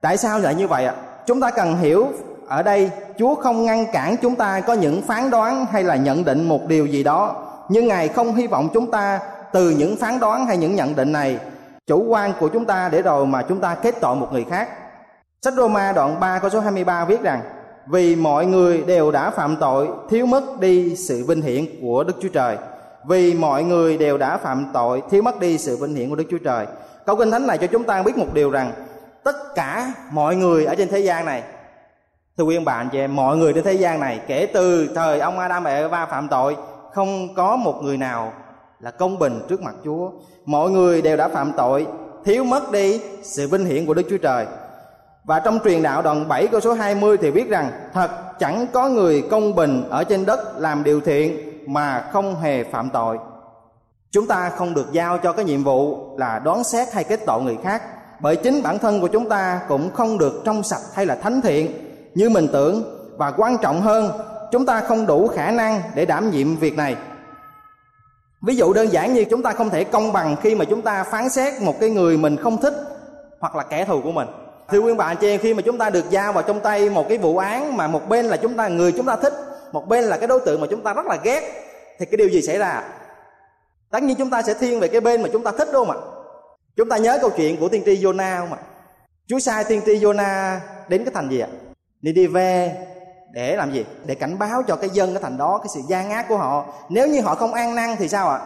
Tại 0.00 0.16
sao 0.16 0.38
lại 0.38 0.54
như 0.54 0.69
vậy 0.69 0.87
ạ? 0.87 0.95
Chúng 1.26 1.40
ta 1.40 1.50
cần 1.50 1.76
hiểu, 1.76 2.07
ở 2.49 2.62
đây 2.62 2.90
chúa 3.19 3.35
không 3.35 3.64
ngăn 3.64 3.87
cản 3.92 4.16
chúng 4.23 4.37
ta 4.37 4.61
có 4.61 4.73
những 4.73 5.02
phán 5.02 5.31
đoán 5.31 5.66
hay 5.73 5.85
là 5.85 5.97
nhận 5.97 6.25
định 6.25 6.49
một 6.49 6.66
điều 6.66 6.87
gì 6.87 7.02
đó. 7.02 7.35
Nhưng 7.69 7.88
ngài 7.88 8.09
không 8.09 8.35
hy 8.35 8.47
vọng 8.47 8.69
chúng 8.75 8.90
ta 8.90 9.21
từ 9.52 9.71
những 9.71 9.97
phán 9.97 10.21
đoán 10.21 10.47
hay 10.47 10.57
những 10.57 10.76
nhận 10.76 10.97
định 10.97 11.12
này, 11.12 11.38
chủ 11.87 12.04
quan 12.09 12.33
của 12.40 12.49
chúng 12.49 12.64
ta 12.64 12.88
để 12.88 13.02
rồi 13.02 13.26
mà 13.26 13.42
chúng 13.42 13.61
ta 13.61 13.75
kết 13.75 13.95
tội 14.00 14.16
một 14.16 14.28
người 14.33 14.45
khác 14.50 14.69
sách 15.45 15.55
Roma 15.57 15.93
đoạn 15.93 16.21
3 16.21 16.39
câu 16.39 16.51
số 16.51 16.61
23 16.61 17.05
viết 17.05 17.23
rằng, 17.23 17.41
vì 17.87 18.17
mọi 18.17 18.47
người 18.47 18.83
đều 18.83 19.11
đã 19.11 19.31
phạm 19.31 19.57
tội, 19.57 19.89
thiếu 20.11 20.27
mất 20.27 20.61
đi 20.61 20.97
sự 20.97 21.25
vinh 21.25 21.43
hiển 21.43 21.67
của 21.81 22.05
Đức 22.05 22.17
Chúa 22.21 22.29
Trời. 22.29 22.57
Vì 23.05 23.35
mọi 23.35 23.65
người 23.65 23.99
đều 23.99 24.19
đã 24.19 24.37
phạm 24.37 24.67
tội, 24.73 25.03
thiếu 25.11 25.23
mất 25.23 25.41
đi 25.41 25.59
sự 25.59 25.77
vinh 25.77 25.95
hiển 25.95 26.11
của 26.11 26.17
Đức 26.17 26.25
Chúa 26.31 26.39
Trời. 26.39 26.67
Câu 27.07 27.17
kinh 27.17 27.31
thánh 27.31 27.47
này 27.47 27.59
cho 27.59 27.67
chúng 27.67 27.85
ta 27.85 28.03
biết 28.03 28.17
một 28.17 28.35
điều 28.35 28.51
rằng, 28.51 28.73
tất 29.25 29.55
cả 29.55 29.93
mọi 30.11 30.37
người 30.37 30.65
ở 30.65 30.75
trên 30.75 30.89
thế 30.89 30.99
gian 30.99 31.25
này, 31.25 31.43
thưa 32.39 32.45
quý 32.45 32.57
ông 32.57 32.65
bạn 32.65 32.89
chị 32.93 32.99
em, 32.99 33.17
mọi 33.17 33.37
người 33.37 33.53
trên 33.53 33.65
thế 33.65 33.73
gian 33.73 34.01
này, 34.01 34.21
kể 34.27 34.47
từ 34.55 34.89
thời 34.95 35.21
ông 35.21 35.39
Adam 35.39 35.65
và 35.65 35.71
Eva 35.71 36.07
phạm 36.07 36.29
tội, 36.29 36.57
không 36.93 37.35
có 37.35 37.57
một 37.57 37.81
người 37.83 37.97
nào 37.97 38.33
là 38.81 38.91
công 38.91 39.19
bình 39.19 39.41
trước 39.49 39.63
mặt 39.63 39.75
Chúa. 39.85 40.11
Mọi 40.47 40.71
người 40.71 41.03
đều 41.03 41.17
đã 41.17 41.29
phạm 41.29 41.53
tội, 41.57 41.87
thiếu 42.25 42.45
mất 42.45 42.73
đi 42.73 43.01
sự 43.23 43.49
vinh 43.49 43.65
hiển 43.65 43.87
của 43.87 43.95
Đức 43.95 44.07
Chúa 44.11 44.19
Trời 44.19 44.47
và 45.25 45.41
trong 45.41 45.59
truyền 45.64 45.83
đạo 45.83 46.02
đoạn 46.02 46.29
7 46.29 46.47
câu 46.47 46.61
số 46.61 46.73
20 46.73 47.17
thì 47.17 47.31
viết 47.31 47.49
rằng, 47.49 47.71
Thật 47.93 48.38
chẳng 48.38 48.67
có 48.73 48.88
người 48.88 49.23
công 49.31 49.55
bình 49.55 49.85
ở 49.91 50.05
trên 50.05 50.26
đất 50.26 50.59
làm 50.59 50.85
điều 50.85 51.00
thiện 51.00 51.37
mà 51.67 52.09
không 52.12 52.41
hề 52.41 52.64
phạm 52.64 52.91
tội. 52.91 53.19
Chúng 54.11 54.26
ta 54.26 54.49
không 54.49 54.75
được 54.75 54.93
giao 54.93 55.19
cho 55.19 55.33
cái 55.33 55.45
nhiệm 55.45 55.64
vụ 55.64 56.11
là 56.19 56.38
đoán 56.38 56.64
xét 56.64 56.93
hay 56.93 57.05
kết 57.05 57.21
tội 57.26 57.43
người 57.43 57.57
khác, 57.62 57.83
Bởi 58.21 58.37
chính 58.37 58.62
bản 58.62 58.79
thân 58.79 59.00
của 59.00 59.09
chúng 59.09 59.29
ta 59.29 59.61
cũng 59.69 59.91
không 59.95 60.19
được 60.19 60.43
trong 60.45 60.62
sạch 60.62 60.83
hay 60.95 61.07
là 61.07 61.14
thánh 61.14 61.41
thiện. 61.41 61.73
Như 62.14 62.31
mình 62.31 62.49
tưởng, 62.52 62.99
Và 63.17 63.31
quan 63.31 63.59
trọng 63.62 63.81
hơn, 63.81 64.11
chúng 64.52 64.67
ta 64.67 64.81
không 64.81 65.07
đủ 65.07 65.29
khả 65.29 65.50
năng 65.50 65.83
để 65.95 66.07
đảm 66.07 66.31
nhiệm 66.31 66.57
việc 66.57 66.76
này. 66.76 66.97
Ví 68.43 68.57
dụ 68.57 68.73
đơn 68.73 68.93
giản 68.93 69.14
như 69.14 69.25
chúng 69.25 69.43
ta 69.43 69.52
không 69.52 69.71
thể 69.71 69.85
công 69.85 70.12
bằng 70.12 70.37
khi 70.43 70.55
mà 70.55 70.64
chúng 70.64 70.83
ta 70.83 71.05
phán 71.05 71.29
xét 71.29 71.62
một 71.62 71.81
cái 71.81 71.91
người 71.91 72.17
mình 72.17 72.37
không 72.37 72.61
thích 72.61 72.75
hoặc 73.41 73.57
là 73.57 73.62
kẻ 73.62 73.85
thù 73.85 74.00
của 74.05 74.12
mình 74.12 74.29
thưa 74.69 74.78
quý 74.78 74.95
bạn, 74.95 75.16
chị, 75.16 75.38
khi 75.38 75.54
mà 75.54 75.62
chúng 75.62 75.78
ta 75.78 75.90
được 75.90 76.11
giao 76.11 76.33
vào 76.33 76.42
trong 76.42 76.61
tay 76.61 76.90
một 76.90 77.09
cái 77.09 77.19
vụ 77.19 77.37
án 77.37 77.76
mà 77.76 77.87
một 77.87 78.09
bên 78.09 78.26
là 78.26 78.37
chúng 78.37 78.57
ta, 78.57 78.69
người 78.69 78.92
chúng 78.92 79.07
ta 79.07 79.16
thích, 79.16 79.33
một 79.73 79.88
bên 79.88 80.04
là 80.04 80.16
cái 80.16 80.26
đối 80.26 80.40
tượng 80.40 80.61
mà 80.61 80.66
chúng 80.71 80.83
ta 80.83 80.95
rất 80.95 81.07
là 81.07 81.19
ghét, 81.23 81.40
thì 81.99 82.07
cái 82.07 82.16
điều 82.16 82.28
gì 82.28 82.42
xảy 82.42 82.59
ra? 82.59 82.83
Tất 83.90 84.02
nhiên 84.02 84.16
chúng 84.19 84.31
ta 84.31 84.42
sẽ 84.42 84.54
thiên 84.54 84.81
về 84.81 84.88
cái 84.88 85.00
bên 85.00 85.23
mà 85.23 85.28
chúng 85.33 85.45
ta 85.45 85.52
thích, 85.59 85.69
đúng 85.73 85.87
không 85.87 85.97
ạ? 85.97 86.00
Chúng 86.76 86.88
ta 86.88 86.97
nhớ 86.97 87.19
câu 87.21 87.31
chuyện 87.31 87.61
của 87.61 87.69
tiên 87.69 87.82
tri 87.87 88.04
Jonah 88.04 88.39
không 88.39 88.52
ạ? 88.52 88.58
Chúa 89.26 89.39
sai 89.39 89.65
tiên 89.65 89.80
tri 89.87 89.99
Jonah 89.99 90.58
đến 90.89 91.04
cái 91.04 91.15
thành 91.15 91.30
gì 91.30 91.41
ạ? 91.41 91.49
Nidive 92.02 92.76
để 93.32 93.56
làm 93.56 93.73
gì? 93.73 93.84
Để 94.04 94.15
cảnh 94.15 94.39
báo 94.39 94.63
cho 94.69 94.76
cái 94.76 94.91
dân 94.91 95.15
cái 95.15 95.23
thành 95.23 95.39
đó, 95.39 95.58
cái 95.58 95.69
sự 95.75 95.80
gian 95.89 96.10
ác 96.10 96.28
của 96.28 96.37
họ. 96.37 96.65
Nếu 96.89 97.08
như 97.08 97.21
họ 97.21 97.34
không 97.34 97.54
an 97.54 97.75
năn 97.75 97.97
thì 97.99 98.08
sao 98.08 98.28
ạ? 98.28 98.41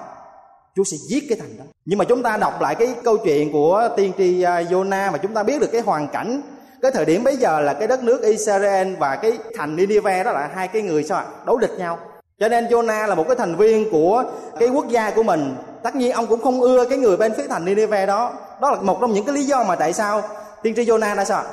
Chúa 0.77 0.85
sẽ 0.85 0.97
giết 1.09 1.25
cái 1.29 1.39
thành 1.41 1.59
đó. 1.59 1.65
Nhưng 1.85 1.99
mà 1.99 2.05
chúng 2.05 2.23
ta 2.23 2.37
đọc 2.37 2.61
lại 2.61 2.75
cái 2.75 2.95
câu 3.05 3.17
chuyện 3.17 3.53
của 3.53 3.89
tiên 3.97 4.13
tri 4.19 4.43
à, 4.43 4.63
Jonah 4.63 5.13
mà 5.13 5.19
chúng 5.19 5.35
ta 5.35 5.43
biết 5.43 5.61
được 5.61 5.73
cái 5.73 5.81
hoàn 5.81 6.09
cảnh, 6.09 6.41
cái 6.83 6.91
thời 6.91 7.05
điểm 7.05 7.25
bây 7.25 7.37
giờ 7.37 7.61
là 7.61 7.75
cái 7.75 7.89
đất 7.89 8.03
nước 8.03 8.23
Israel 8.23 8.95
và 8.95 9.17
cái 9.17 9.39
thành 9.57 9.77
Nineveh 9.77 10.27
đó 10.27 10.33
là 10.33 10.51
hai 10.55 10.69
cái 10.69 10.83
người 10.83 11.05
sao 11.05 11.19
ạ? 11.19 11.27
Đấu 11.47 11.59
địch 11.59 11.73
nhau. 11.79 11.99
Cho 12.41 12.49
nên 12.49 12.67
Jonah 12.67 13.07
là 13.07 13.15
một 13.15 13.25
cái 13.29 13.37
thành 13.37 13.57
viên 13.57 13.91
của 13.91 14.25
cái 14.61 14.69
quốc 14.69 14.89
gia 14.89 15.11
của 15.11 15.23
mình. 15.23 15.57
Tất 15.83 15.97
nhiên 15.97 16.13
ông 16.13 16.27
cũng 16.27 16.41
không 16.41 16.61
ưa 16.61 16.85
cái 16.85 16.99
người 16.99 17.17
bên 17.17 17.33
phía 17.37 17.47
thành 17.49 17.65
Nineveh 17.65 18.09
đó. 18.09 18.33
Đó 18.61 18.71
là 18.71 18.81
một 18.81 18.99
trong 19.01 19.13
những 19.13 19.25
cái 19.25 19.35
lý 19.35 19.45
do 19.45 19.65
mà 19.65 19.77
tại 19.77 19.93
sao 19.93 20.23
tiên 20.63 20.75
tri 20.77 20.85
Jonah 20.85 21.17
đã 21.17 21.25
sao 21.25 21.45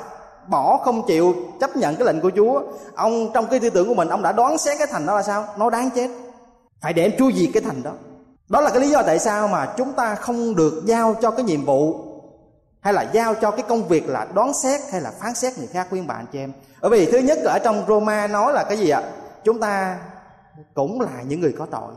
bỏ 0.48 0.76
không 0.76 1.06
chịu 1.06 1.34
chấp 1.60 1.76
nhận 1.76 1.96
cái 1.96 2.06
lệnh 2.06 2.20
của 2.20 2.30
Chúa. 2.36 2.62
Ông 2.94 3.30
trong 3.34 3.46
cái 3.46 3.60
tư 3.60 3.70
tưởng 3.70 3.88
của 3.88 3.94
mình, 3.94 4.08
ông 4.08 4.22
đã 4.22 4.32
đoán 4.32 4.58
xét 4.58 4.78
cái 4.78 4.86
thành 4.86 5.06
đó 5.06 5.16
là 5.16 5.22
sao? 5.22 5.46
Nó 5.58 5.70
đáng 5.70 5.90
chết. 5.94 6.08
Phải 6.82 6.92
để 6.92 7.12
Chúa 7.18 7.30
diệt 7.32 7.50
cái 7.54 7.62
thành 7.62 7.82
đó 7.82 7.92
đó 8.48 8.60
là 8.60 8.70
cái 8.70 8.80
lý 8.80 8.90
do 8.90 9.02
tại 9.02 9.18
sao 9.18 9.48
mà 9.48 9.74
chúng 9.76 9.92
ta 9.92 10.14
không 10.14 10.54
được 10.54 10.82
giao 10.86 11.14
cho 11.22 11.30
cái 11.30 11.44
nhiệm 11.44 11.64
vụ 11.64 12.00
hay 12.80 12.92
là 12.92 13.02
giao 13.12 13.34
cho 13.34 13.50
cái 13.50 13.62
công 13.68 13.88
việc 13.88 14.08
là 14.08 14.26
đoán 14.34 14.54
xét 14.54 14.80
hay 14.92 15.00
là 15.00 15.12
phán 15.20 15.34
xét 15.34 15.58
người 15.58 15.66
khác. 15.66 15.86
Khuyên 15.90 16.06
bạn 16.06 16.26
chị 16.32 16.38
em 16.38 16.52
bởi 16.80 16.90
vì 16.90 17.06
thứ 17.12 17.18
nhất 17.18 17.38
ở 17.44 17.58
trong 17.64 17.84
Roma 17.88 18.26
nói 18.26 18.52
là 18.52 18.64
cái 18.64 18.78
gì 18.78 18.88
ạ? 18.88 19.02
Chúng 19.44 19.60
ta 19.60 19.98
cũng 20.74 21.00
là 21.00 21.22
những 21.28 21.40
người 21.40 21.54
có 21.58 21.66
tội. 21.66 21.92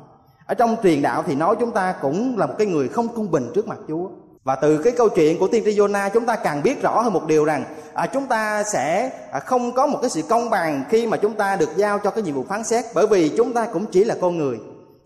Ở 0.46 0.54
trong 0.54 0.76
truyền 0.84 1.02
đạo 1.02 1.24
thì 1.28 1.36
nói 1.36 1.56
chúng 1.60 1.72
ta 1.72 1.96
cũng 2.02 2.38
là 2.38 2.46
một 2.46 2.54
cái 2.58 2.68
người 2.68 2.88
không 2.88 3.08
công 3.08 3.32
bình 3.32 3.52
trước 3.56 3.68
mặt 3.68 3.78
Chúa. 3.88 4.10
Và 4.44 4.56
từ 4.56 4.78
cái 4.84 4.94
câu 4.98 5.10
chuyện 5.10 5.40
của 5.40 5.48
tiên 5.48 5.64
tri 5.66 5.80
Jonah 5.80 6.10
chúng 6.10 6.26
ta 6.26 6.36
càng 6.36 6.64
biết 6.64 6.82
rõ 6.82 7.02
hơn 7.02 7.14
một 7.14 7.28
điều 7.28 7.46
rằng 7.46 7.64
à, 7.94 8.08
chúng 8.14 8.26
ta 8.26 8.64
sẽ 8.64 9.12
à, 9.32 9.40
không 9.40 9.72
có 9.72 9.88
một 9.88 10.00
cái 10.02 10.10
sự 10.10 10.22
công 10.30 10.50
bằng 10.50 10.84
khi 10.90 11.08
mà 11.08 11.18
chúng 11.18 11.34
ta 11.34 11.56
được 11.56 11.70
giao 11.76 12.00
cho 12.00 12.12
cái 12.12 12.24
nhiệm 12.24 12.36
vụ 12.36 12.46
phán 12.50 12.64
xét 12.64 12.86
bởi 12.94 13.08
vì 13.08 13.30
chúng 13.38 13.54
ta 13.54 13.66
cũng 13.74 13.86
chỉ 13.86 14.04
là 14.04 14.16
con 14.22 14.38
người 14.38 14.58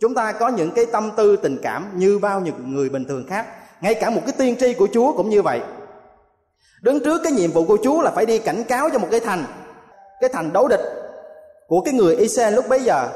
chúng 0.01 0.15
ta 0.15 0.31
có 0.31 0.47
những 0.47 0.71
cái 0.71 0.85
tâm 0.85 1.11
tư 1.17 1.35
tình 1.35 1.57
cảm 1.63 1.87
như 1.95 2.19
bao 2.19 2.41
nhiêu 2.41 2.53
người 2.65 2.89
bình 2.89 3.05
thường 3.05 3.25
khác 3.27 3.45
ngay 3.81 3.95
cả 3.95 4.09
một 4.09 4.21
cái 4.25 4.35
tiên 4.37 4.55
tri 4.59 4.73
của 4.73 4.87
chúa 4.93 5.13
cũng 5.17 5.29
như 5.29 5.41
vậy 5.41 5.61
đứng 6.81 7.03
trước 7.03 7.21
cái 7.23 7.31
nhiệm 7.31 7.51
vụ 7.51 7.65
của 7.65 7.77
chúa 7.83 8.01
là 8.01 8.11
phải 8.11 8.25
đi 8.25 8.39
cảnh 8.39 8.63
cáo 8.63 8.89
cho 8.89 8.99
một 8.99 9.07
cái 9.11 9.19
thành 9.19 9.45
cái 10.21 10.29
thành 10.33 10.53
đấu 10.53 10.67
địch 10.67 10.81
của 11.67 11.81
cái 11.81 11.93
người 11.93 12.15
Israel 12.15 12.53
lúc 12.53 12.65
bấy 12.69 12.83
giờ 12.83 13.09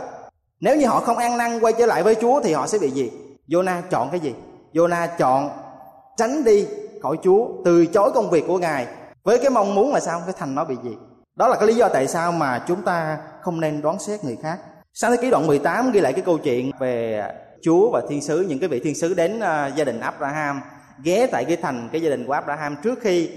nếu 0.59 0.75
như 0.75 0.87
họ 0.87 0.99
không 0.99 1.17
ăn 1.17 1.37
năn 1.37 1.59
quay 1.59 1.73
trở 1.73 1.85
lại 1.85 2.03
với 2.03 2.15
Chúa 2.15 2.41
thì 2.41 2.53
họ 2.53 2.67
sẽ 2.67 2.77
bị 2.79 2.89
gì? 2.89 3.11
Jonah 3.47 3.81
chọn 3.89 4.09
cái 4.11 4.19
gì? 4.19 4.35
Jonah 4.73 5.07
chọn 5.17 5.49
tránh 6.17 6.43
đi 6.43 6.67
khỏi 7.01 7.17
Chúa, 7.23 7.47
từ 7.65 7.85
chối 7.85 8.11
công 8.13 8.29
việc 8.29 8.43
của 8.47 8.57
Ngài 8.57 8.87
với 9.23 9.37
cái 9.37 9.49
mong 9.49 9.75
muốn 9.75 9.93
là 9.93 9.99
sao? 9.99 10.21
Cái 10.25 10.35
thành 10.37 10.55
nó 10.55 10.65
bị 10.65 10.75
gì? 10.83 10.97
Đó 11.35 11.47
là 11.47 11.55
cái 11.55 11.67
lý 11.67 11.75
do 11.75 11.89
tại 11.89 12.07
sao 12.07 12.31
mà 12.31 12.63
chúng 12.67 12.81
ta 12.81 13.17
không 13.41 13.61
nên 13.61 13.81
đoán 13.81 13.99
xét 13.99 14.23
người 14.23 14.37
khác. 14.41 14.59
Sáng 14.97 15.11
thế 15.11 15.17
ký 15.17 15.29
đoạn 15.29 15.47
18 15.47 15.91
ghi 15.91 15.99
lại 15.99 16.13
cái 16.13 16.21
câu 16.21 16.37
chuyện 16.37 16.71
về 16.79 17.23
Chúa 17.61 17.89
và 17.91 18.01
thiên 18.09 18.21
sứ, 18.21 18.41
những 18.41 18.59
cái 18.59 18.69
vị 18.69 18.79
thiên 18.79 18.95
sứ 18.95 19.13
đến 19.13 19.37
uh, 19.37 19.75
gia 19.75 19.83
đình 19.85 19.99
Abraham, 19.99 20.61
ghé 21.03 21.27
tại 21.31 21.45
cái 21.45 21.57
thành 21.57 21.89
cái 21.91 22.01
gia 22.01 22.09
đình 22.09 22.25
của 22.25 22.33
Abraham 22.33 22.75
trước 22.83 22.99
khi 23.01 23.29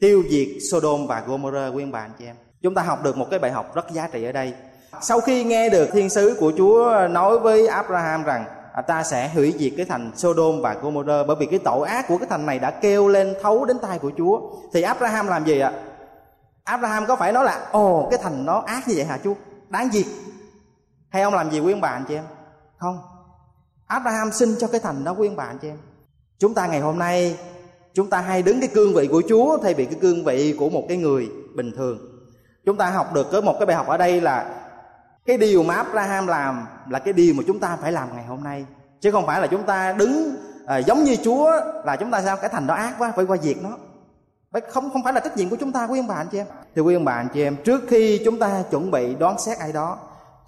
tiêu 0.00 0.22
diệt 0.30 0.46
Sodom 0.70 1.06
và 1.06 1.22
Gomorrah 1.26 1.74
quý 1.74 1.82
ông 1.82 1.92
bà 1.92 2.00
anh 2.00 2.10
chị 2.18 2.24
em. 2.24 2.36
Chúng 2.62 2.74
ta 2.74 2.82
học 2.82 3.04
được 3.04 3.16
một 3.16 3.26
cái 3.30 3.38
bài 3.38 3.50
học 3.50 3.74
rất 3.74 3.90
giá 3.90 4.08
trị 4.12 4.24
ở 4.24 4.32
đây. 4.32 4.52
Sau 5.00 5.20
khi 5.20 5.44
nghe 5.44 5.68
được 5.68 5.88
thiên 5.92 6.10
sứ 6.10 6.36
của 6.40 6.52
Chúa 6.56 7.08
nói 7.10 7.38
với 7.38 7.66
Abraham 7.66 8.24
rằng 8.24 8.44
à, 8.74 8.82
ta 8.82 9.02
sẽ 9.02 9.30
hủy 9.34 9.54
diệt 9.58 9.72
cái 9.76 9.86
thành 9.86 10.10
Sodom 10.16 10.60
và 10.60 10.74
Gomorrah 10.74 11.26
bởi 11.26 11.36
vì 11.40 11.46
cái 11.46 11.58
tội 11.64 11.88
ác 11.88 12.08
của 12.08 12.18
cái 12.18 12.26
thành 12.30 12.46
này 12.46 12.58
đã 12.58 12.70
kêu 12.70 13.08
lên 13.08 13.34
thấu 13.42 13.64
đến 13.64 13.78
tai 13.82 13.98
của 13.98 14.10
Chúa. 14.18 14.40
Thì 14.72 14.82
Abraham 14.82 15.28
làm 15.28 15.44
gì 15.44 15.60
ạ? 15.60 15.72
Abraham 16.64 17.06
có 17.06 17.16
phải 17.16 17.32
nói 17.32 17.44
là 17.44 17.66
ồ 17.72 18.08
cái 18.10 18.20
thành 18.22 18.46
nó 18.46 18.62
ác 18.66 18.88
như 18.88 18.94
vậy 18.96 19.04
hả 19.04 19.18
Chúa? 19.24 19.34
Đáng 19.68 19.88
diệt 19.92 20.06
hay 21.16 21.22
ông 21.22 21.34
làm 21.34 21.50
gì 21.50 21.60
quý 21.60 21.72
ông 21.72 21.80
bà 21.80 21.88
anh 21.88 22.04
chị 22.08 22.14
em? 22.14 22.24
Không. 22.78 22.98
Abraham 23.86 24.32
xin 24.32 24.54
cho 24.58 24.66
cái 24.66 24.80
thành 24.80 25.04
đó 25.04 25.14
quý 25.18 25.28
ông 25.28 25.36
bà 25.36 25.44
anh 25.44 25.58
chị 25.58 25.68
em. 25.68 25.78
Chúng 26.38 26.54
ta 26.54 26.66
ngày 26.66 26.80
hôm 26.80 26.98
nay 26.98 27.38
chúng 27.94 28.10
ta 28.10 28.20
hay 28.20 28.42
đứng 28.42 28.60
cái 28.60 28.68
cương 28.74 28.94
vị 28.94 29.08
của 29.10 29.22
Chúa 29.28 29.58
thay 29.62 29.74
vì 29.74 29.84
cái 29.84 29.98
cương 30.00 30.24
vị 30.24 30.56
của 30.58 30.68
một 30.68 30.84
cái 30.88 30.96
người 30.96 31.30
bình 31.54 31.72
thường. 31.76 31.98
Chúng 32.64 32.76
ta 32.76 32.90
học 32.90 33.14
được 33.14 33.26
có 33.32 33.40
một 33.40 33.56
cái 33.58 33.66
bài 33.66 33.76
học 33.76 33.86
ở 33.86 33.96
đây 33.96 34.20
là 34.20 34.54
cái 35.26 35.38
điều 35.38 35.62
mà 35.62 35.74
Abraham 35.74 36.26
làm 36.26 36.66
là 36.90 36.98
cái 36.98 37.12
điều 37.12 37.34
mà 37.34 37.42
chúng 37.46 37.58
ta 37.58 37.78
phải 37.82 37.92
làm 37.92 38.08
ngày 38.14 38.24
hôm 38.24 38.44
nay. 38.44 38.66
Chứ 39.00 39.10
không 39.12 39.26
phải 39.26 39.40
là 39.40 39.46
chúng 39.46 39.62
ta 39.62 39.92
đứng 39.92 40.36
à, 40.66 40.78
giống 40.78 41.04
như 41.04 41.16
Chúa 41.24 41.50
là 41.84 41.96
chúng 41.96 42.10
ta 42.10 42.22
sao? 42.22 42.36
Cái 42.36 42.50
thành 42.52 42.66
đó 42.66 42.74
ác 42.74 42.94
quá 42.98 43.12
phải 43.16 43.24
qua 43.24 43.36
diệt 43.36 43.56
nó. 43.62 43.70
Không 44.68 44.90
không 44.92 45.04
phải 45.04 45.12
là 45.12 45.20
trách 45.20 45.36
nhiệm 45.36 45.48
của 45.48 45.56
chúng 45.56 45.72
ta 45.72 45.86
quý 45.86 45.98
ông 45.98 46.06
bà 46.06 46.14
anh 46.14 46.28
chị 46.32 46.38
em. 46.38 46.46
Thì 46.74 46.82
quý 46.82 46.94
ông 46.94 47.04
bà 47.04 47.12
anh 47.12 47.28
chị 47.34 47.42
em 47.42 47.56
trước 47.64 47.82
khi 47.88 48.20
chúng 48.24 48.38
ta 48.38 48.62
chuẩn 48.70 48.90
bị 48.90 49.14
đoán 49.14 49.38
xét 49.38 49.58
ai 49.58 49.72
đó 49.72 49.98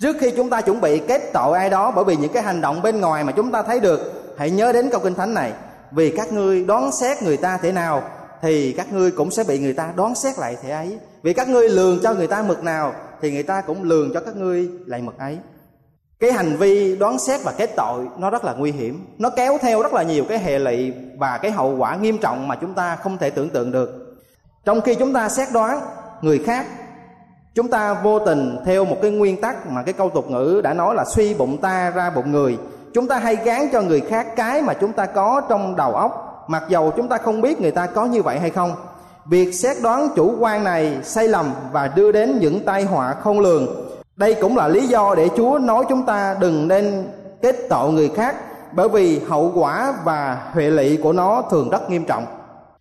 trước 0.00 0.16
khi 0.20 0.30
chúng 0.36 0.50
ta 0.50 0.60
chuẩn 0.60 0.80
bị 0.80 0.98
kết 1.08 1.30
tội 1.32 1.58
ai 1.58 1.70
đó 1.70 1.92
bởi 1.94 2.04
vì 2.04 2.16
những 2.16 2.32
cái 2.32 2.42
hành 2.42 2.60
động 2.60 2.82
bên 2.82 3.00
ngoài 3.00 3.24
mà 3.24 3.32
chúng 3.32 3.52
ta 3.52 3.62
thấy 3.62 3.80
được, 3.80 4.34
hãy 4.38 4.50
nhớ 4.50 4.72
đến 4.72 4.90
câu 4.90 5.00
kinh 5.00 5.14
thánh 5.14 5.34
này. 5.34 5.52
Vì 5.90 6.10
các 6.16 6.32
ngươi 6.32 6.64
đoán 6.64 6.92
xét 6.92 7.22
người 7.22 7.36
ta 7.36 7.58
thế 7.62 7.72
nào, 7.72 8.02
thì 8.42 8.72
các 8.72 8.92
ngươi 8.92 9.10
cũng 9.10 9.30
sẽ 9.30 9.44
bị 9.44 9.58
người 9.58 9.72
ta 9.72 9.92
đoán 9.96 10.14
xét 10.14 10.38
lại 10.38 10.56
thế 10.62 10.70
ấy. 10.70 10.98
Vì 11.22 11.32
các 11.32 11.48
ngươi 11.48 11.68
lường 11.68 12.00
cho 12.02 12.14
người 12.14 12.26
ta 12.26 12.42
mực 12.42 12.64
nào, 12.64 12.92
thì 13.20 13.32
người 13.32 13.42
ta 13.42 13.60
cũng 13.60 13.82
lường 13.82 14.10
cho 14.14 14.20
các 14.20 14.36
ngươi 14.36 14.68
lại 14.86 15.00
mực 15.00 15.18
ấy. 15.18 15.38
Cái 16.20 16.32
hành 16.32 16.56
vi 16.56 16.96
đoán 16.96 17.18
xét 17.18 17.40
và 17.44 17.52
kết 17.58 17.70
tội 17.76 18.06
nó 18.18 18.30
rất 18.30 18.44
là 18.44 18.52
nguy 18.52 18.72
hiểm. 18.72 19.06
Nó 19.18 19.30
kéo 19.30 19.58
theo 19.60 19.82
rất 19.82 19.94
là 19.94 20.02
nhiều 20.02 20.24
cái 20.28 20.38
hệ 20.38 20.58
lụy 20.58 20.92
và 21.18 21.38
cái 21.38 21.50
hậu 21.50 21.76
quả 21.76 21.96
nghiêm 21.96 22.18
trọng 22.18 22.48
mà 22.48 22.56
chúng 22.60 22.74
ta 22.74 22.96
không 22.96 23.18
thể 23.18 23.30
tưởng 23.30 23.50
tượng 23.50 23.72
được. 23.72 24.18
Trong 24.64 24.80
khi 24.80 24.94
chúng 24.94 25.12
ta 25.12 25.28
xét 25.28 25.48
đoán, 25.52 25.80
người 26.22 26.38
khác 26.46 26.66
chúng 27.58 27.68
ta 27.68 27.94
vô 27.94 28.18
tình 28.18 28.56
theo 28.64 28.84
một 28.84 28.96
cái 29.02 29.10
nguyên 29.10 29.40
tắc 29.40 29.70
mà 29.70 29.82
cái 29.82 29.92
câu 29.92 30.10
tục 30.10 30.30
ngữ 30.30 30.60
đã 30.64 30.74
nói 30.74 30.94
là 30.94 31.04
suy 31.04 31.34
bụng 31.34 31.58
ta 31.58 31.90
ra 31.90 32.10
bụng 32.10 32.32
người. 32.32 32.58
Chúng 32.94 33.08
ta 33.08 33.18
hay 33.18 33.36
gán 33.36 33.68
cho 33.72 33.82
người 33.82 34.00
khác 34.00 34.26
cái 34.36 34.62
mà 34.62 34.74
chúng 34.74 34.92
ta 34.92 35.06
có 35.06 35.42
trong 35.48 35.76
đầu 35.76 35.94
óc, 35.94 36.44
mặc 36.48 36.62
dầu 36.68 36.92
chúng 36.96 37.08
ta 37.08 37.18
không 37.18 37.40
biết 37.40 37.60
người 37.60 37.70
ta 37.70 37.86
có 37.86 38.04
như 38.04 38.22
vậy 38.22 38.38
hay 38.38 38.50
không. 38.50 38.72
Việc 39.26 39.52
xét 39.52 39.76
đoán 39.82 40.08
chủ 40.16 40.34
quan 40.38 40.64
này 40.64 40.98
sai 41.02 41.28
lầm 41.28 41.52
và 41.72 41.88
đưa 41.88 42.12
đến 42.12 42.38
những 42.40 42.64
tai 42.64 42.84
họa 42.84 43.14
không 43.14 43.40
lường. 43.40 43.66
Đây 44.16 44.34
cũng 44.34 44.56
là 44.56 44.68
lý 44.68 44.86
do 44.86 45.14
để 45.14 45.28
chúa 45.36 45.58
nói 45.58 45.84
chúng 45.88 46.02
ta 46.02 46.36
đừng 46.40 46.68
nên 46.68 47.08
kết 47.42 47.56
tội 47.68 47.92
người 47.92 48.08
khác, 48.16 48.36
bởi 48.72 48.88
vì 48.88 49.18
hậu 49.18 49.52
quả 49.54 49.94
và 50.04 50.38
hệ 50.54 50.70
lụy 50.70 50.98
của 51.02 51.12
nó 51.12 51.42
thường 51.50 51.70
rất 51.70 51.90
nghiêm 51.90 52.04
trọng 52.04 52.24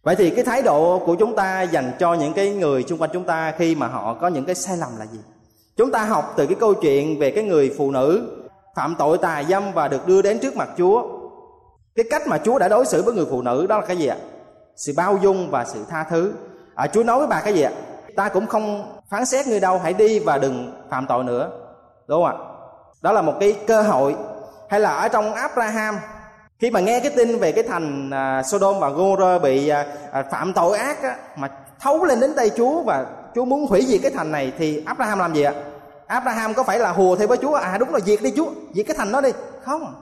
vậy 0.07 0.15
thì 0.15 0.29
cái 0.29 0.43
thái 0.43 0.61
độ 0.61 0.99
của 1.05 1.15
chúng 1.15 1.35
ta 1.35 1.61
dành 1.61 1.91
cho 1.99 2.13
những 2.13 2.33
cái 2.33 2.49
người 2.49 2.83
xung 2.83 3.01
quanh 3.01 3.09
chúng 3.13 3.23
ta 3.23 3.53
khi 3.57 3.75
mà 3.75 3.87
họ 3.87 4.13
có 4.13 4.27
những 4.27 4.45
cái 4.45 4.55
sai 4.55 4.77
lầm 4.77 4.89
là 4.99 5.05
gì? 5.05 5.19
Chúng 5.77 5.91
ta 5.91 6.03
học 6.03 6.33
từ 6.37 6.45
cái 6.45 6.55
câu 6.59 6.73
chuyện 6.73 7.19
về 7.19 7.31
cái 7.31 7.43
người 7.43 7.75
phụ 7.77 7.91
nữ 7.91 8.37
phạm 8.75 8.95
tội 8.99 9.17
tà 9.17 9.43
dâm 9.49 9.71
và 9.73 9.87
được 9.87 10.07
đưa 10.07 10.21
đến 10.21 10.39
trước 10.39 10.55
mặt 10.55 10.69
chúa. 10.77 11.03
Cái 11.95 12.05
cách 12.09 12.27
mà 12.27 12.37
chúa 12.37 12.59
đã 12.59 12.67
đối 12.67 12.85
xử 12.85 13.03
với 13.03 13.13
người 13.13 13.25
phụ 13.29 13.41
nữ 13.41 13.67
đó 13.67 13.79
là 13.79 13.85
cái 13.85 13.97
gì 13.97 14.07
ạ? 14.07 14.17
Sự 14.75 14.93
bao 14.97 15.17
dung 15.21 15.49
và 15.51 15.65
sự 15.65 15.85
tha 15.89 16.05
thứ. 16.09 16.33
À, 16.75 16.87
chúa 16.87 17.03
nói 17.03 17.19
với 17.19 17.27
bà 17.27 17.41
cái 17.41 17.53
gì 17.53 17.61
ạ? 17.61 17.71
Ta 18.15 18.29
cũng 18.29 18.47
không 18.47 18.95
phán 19.09 19.25
xét 19.25 19.47
người 19.47 19.59
đâu 19.59 19.79
hãy 19.83 19.93
đi 19.93 20.19
và 20.19 20.37
đừng 20.37 20.73
phạm 20.89 21.05
tội 21.07 21.23
nữa. 21.23 21.49
Đúng 22.07 22.23
không 22.23 22.25
ạ? 22.25 22.45
Đó 23.01 23.11
là 23.11 23.21
một 23.21 23.33
cái 23.39 23.55
cơ 23.67 23.81
hội. 23.81 24.15
Hay 24.69 24.79
là 24.79 24.95
ở 24.95 25.07
trong 25.07 25.33
Abraham 25.33 25.97
khi 26.59 26.71
mà 26.71 26.79
nghe 26.79 26.99
cái 26.99 27.11
tin 27.15 27.39
về 27.39 27.51
cái 27.51 27.63
thành 27.63 28.09
à, 28.09 28.43
Sodom 28.43 28.79
và 28.79 28.89
Gomorrah 28.89 29.41
bị 29.41 29.67
à, 29.67 29.85
à, 30.11 30.23
phạm 30.31 30.53
tội 30.53 30.77
ác 30.77 31.03
á, 31.03 31.15
mà 31.35 31.49
thấu 31.79 32.05
lên 32.05 32.19
đến 32.19 32.33
tay 32.35 32.49
Chúa 32.57 32.81
và 32.81 33.05
Chúa 33.35 33.45
muốn 33.45 33.67
hủy 33.67 33.85
diệt 33.87 33.99
cái 34.01 34.11
thành 34.11 34.31
này 34.31 34.53
thì 34.57 34.83
Abraham 34.85 35.19
làm 35.19 35.33
gì 35.33 35.41
ạ? 35.41 35.53
Abraham 36.07 36.53
có 36.53 36.63
phải 36.63 36.79
là 36.79 36.91
hùa 36.91 37.15
theo 37.15 37.27
với 37.27 37.37
Chúa 37.37 37.53
à 37.53 37.77
đúng 37.77 37.91
rồi 37.91 38.01
diệt 38.05 38.21
đi 38.21 38.33
Chúa, 38.35 38.49
diệt 38.73 38.85
cái 38.87 38.95
thành 38.97 39.11
đó 39.11 39.21
đi. 39.21 39.29
Không. 39.63 39.93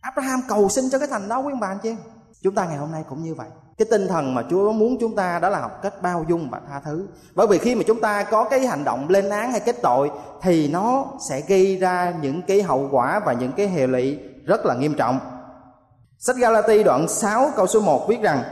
Abraham 0.00 0.40
cầu 0.48 0.68
xin 0.68 0.90
cho 0.90 0.98
cái 0.98 1.08
thành 1.08 1.28
đó 1.28 1.38
quý 1.38 1.52
ông 1.52 1.60
bà 1.60 1.68
anh 1.68 1.78
chị. 1.82 1.94
Chúng 2.42 2.54
ta 2.54 2.64
ngày 2.64 2.76
hôm 2.76 2.92
nay 2.92 3.04
cũng 3.08 3.22
như 3.22 3.34
vậy. 3.34 3.48
Cái 3.78 3.86
tinh 3.90 4.08
thần 4.08 4.34
mà 4.34 4.42
Chúa 4.50 4.72
muốn 4.72 4.96
chúng 5.00 5.16
ta 5.16 5.38
đó 5.38 5.48
là 5.48 5.60
học 5.60 5.82
cách 5.82 6.02
bao 6.02 6.24
dung 6.28 6.50
và 6.50 6.60
tha 6.68 6.80
thứ. 6.84 7.06
Bởi 7.34 7.46
vì 7.46 7.58
khi 7.58 7.74
mà 7.74 7.82
chúng 7.86 8.00
ta 8.00 8.22
có 8.22 8.44
cái 8.44 8.66
hành 8.66 8.84
động 8.84 9.08
lên 9.08 9.30
án 9.30 9.50
hay 9.50 9.60
kết 9.60 9.76
tội 9.82 10.10
thì 10.42 10.68
nó 10.68 11.06
sẽ 11.28 11.40
gây 11.48 11.76
ra 11.76 12.14
những 12.22 12.42
cái 12.42 12.62
hậu 12.62 12.88
quả 12.92 13.20
và 13.26 13.32
những 13.32 13.52
cái 13.52 13.68
hệ 13.68 13.86
lụy 13.86 14.18
rất 14.44 14.66
là 14.66 14.74
nghiêm 14.74 14.94
trọng. 14.94 15.20
Sách 16.22 16.36
Galati 16.36 16.82
đoạn 16.82 17.08
6 17.08 17.50
câu 17.56 17.66
số 17.66 17.80
1 17.80 18.08
viết 18.08 18.22
rằng 18.22 18.42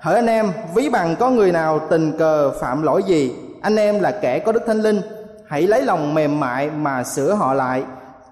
Hỡi 0.00 0.14
anh 0.14 0.26
em, 0.26 0.52
ví 0.74 0.88
bằng 0.88 1.16
có 1.16 1.30
người 1.30 1.52
nào 1.52 1.80
tình 1.90 2.18
cờ 2.18 2.52
phạm 2.60 2.82
lỗi 2.82 3.02
gì? 3.02 3.34
Anh 3.62 3.76
em 3.76 4.00
là 4.00 4.10
kẻ 4.10 4.38
có 4.38 4.52
đức 4.52 4.62
thánh 4.66 4.82
linh. 4.82 5.00
Hãy 5.48 5.62
lấy 5.62 5.82
lòng 5.82 6.14
mềm 6.14 6.40
mại 6.40 6.70
mà 6.70 7.04
sửa 7.04 7.34
họ 7.34 7.54
lại. 7.54 7.82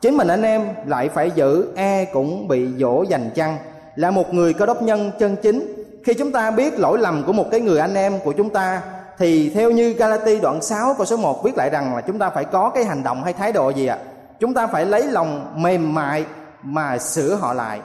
Chính 0.00 0.16
mình 0.16 0.28
anh 0.28 0.42
em 0.42 0.62
lại 0.86 1.08
phải 1.08 1.30
giữ 1.30 1.72
E 1.76 2.04
cũng 2.04 2.48
bị 2.48 2.68
dỗ 2.78 3.02
dành 3.02 3.30
chăng? 3.34 3.58
Là 3.96 4.10
một 4.10 4.34
người 4.34 4.54
có 4.54 4.66
đốc 4.66 4.82
nhân 4.82 5.10
chân 5.18 5.36
chính. 5.42 5.84
Khi 6.04 6.14
chúng 6.14 6.32
ta 6.32 6.50
biết 6.50 6.78
lỗi 6.78 6.98
lầm 6.98 7.22
của 7.26 7.32
một 7.32 7.46
cái 7.50 7.60
người 7.60 7.78
anh 7.78 7.94
em 7.94 8.18
của 8.24 8.32
chúng 8.32 8.50
ta 8.50 8.82
Thì 9.18 9.50
theo 9.50 9.70
như 9.70 9.92
Galati 9.92 10.40
đoạn 10.40 10.62
6 10.62 10.94
câu 10.94 11.06
số 11.06 11.16
1 11.16 11.44
viết 11.44 11.56
lại 11.56 11.70
rằng 11.70 11.94
là 11.94 12.00
chúng 12.00 12.18
ta 12.18 12.30
phải 12.30 12.44
có 12.44 12.70
cái 12.70 12.84
hành 12.84 13.02
động 13.02 13.24
hay 13.24 13.32
thái 13.32 13.52
độ 13.52 13.70
gì 13.70 13.86
ạ? 13.86 13.98
Chúng 14.40 14.54
ta 14.54 14.66
phải 14.66 14.86
lấy 14.86 15.06
lòng 15.06 15.52
mềm 15.56 15.94
mại 15.94 16.24
mà 16.62 16.98
sửa 16.98 17.34
họ 17.34 17.52
lại 17.52 17.80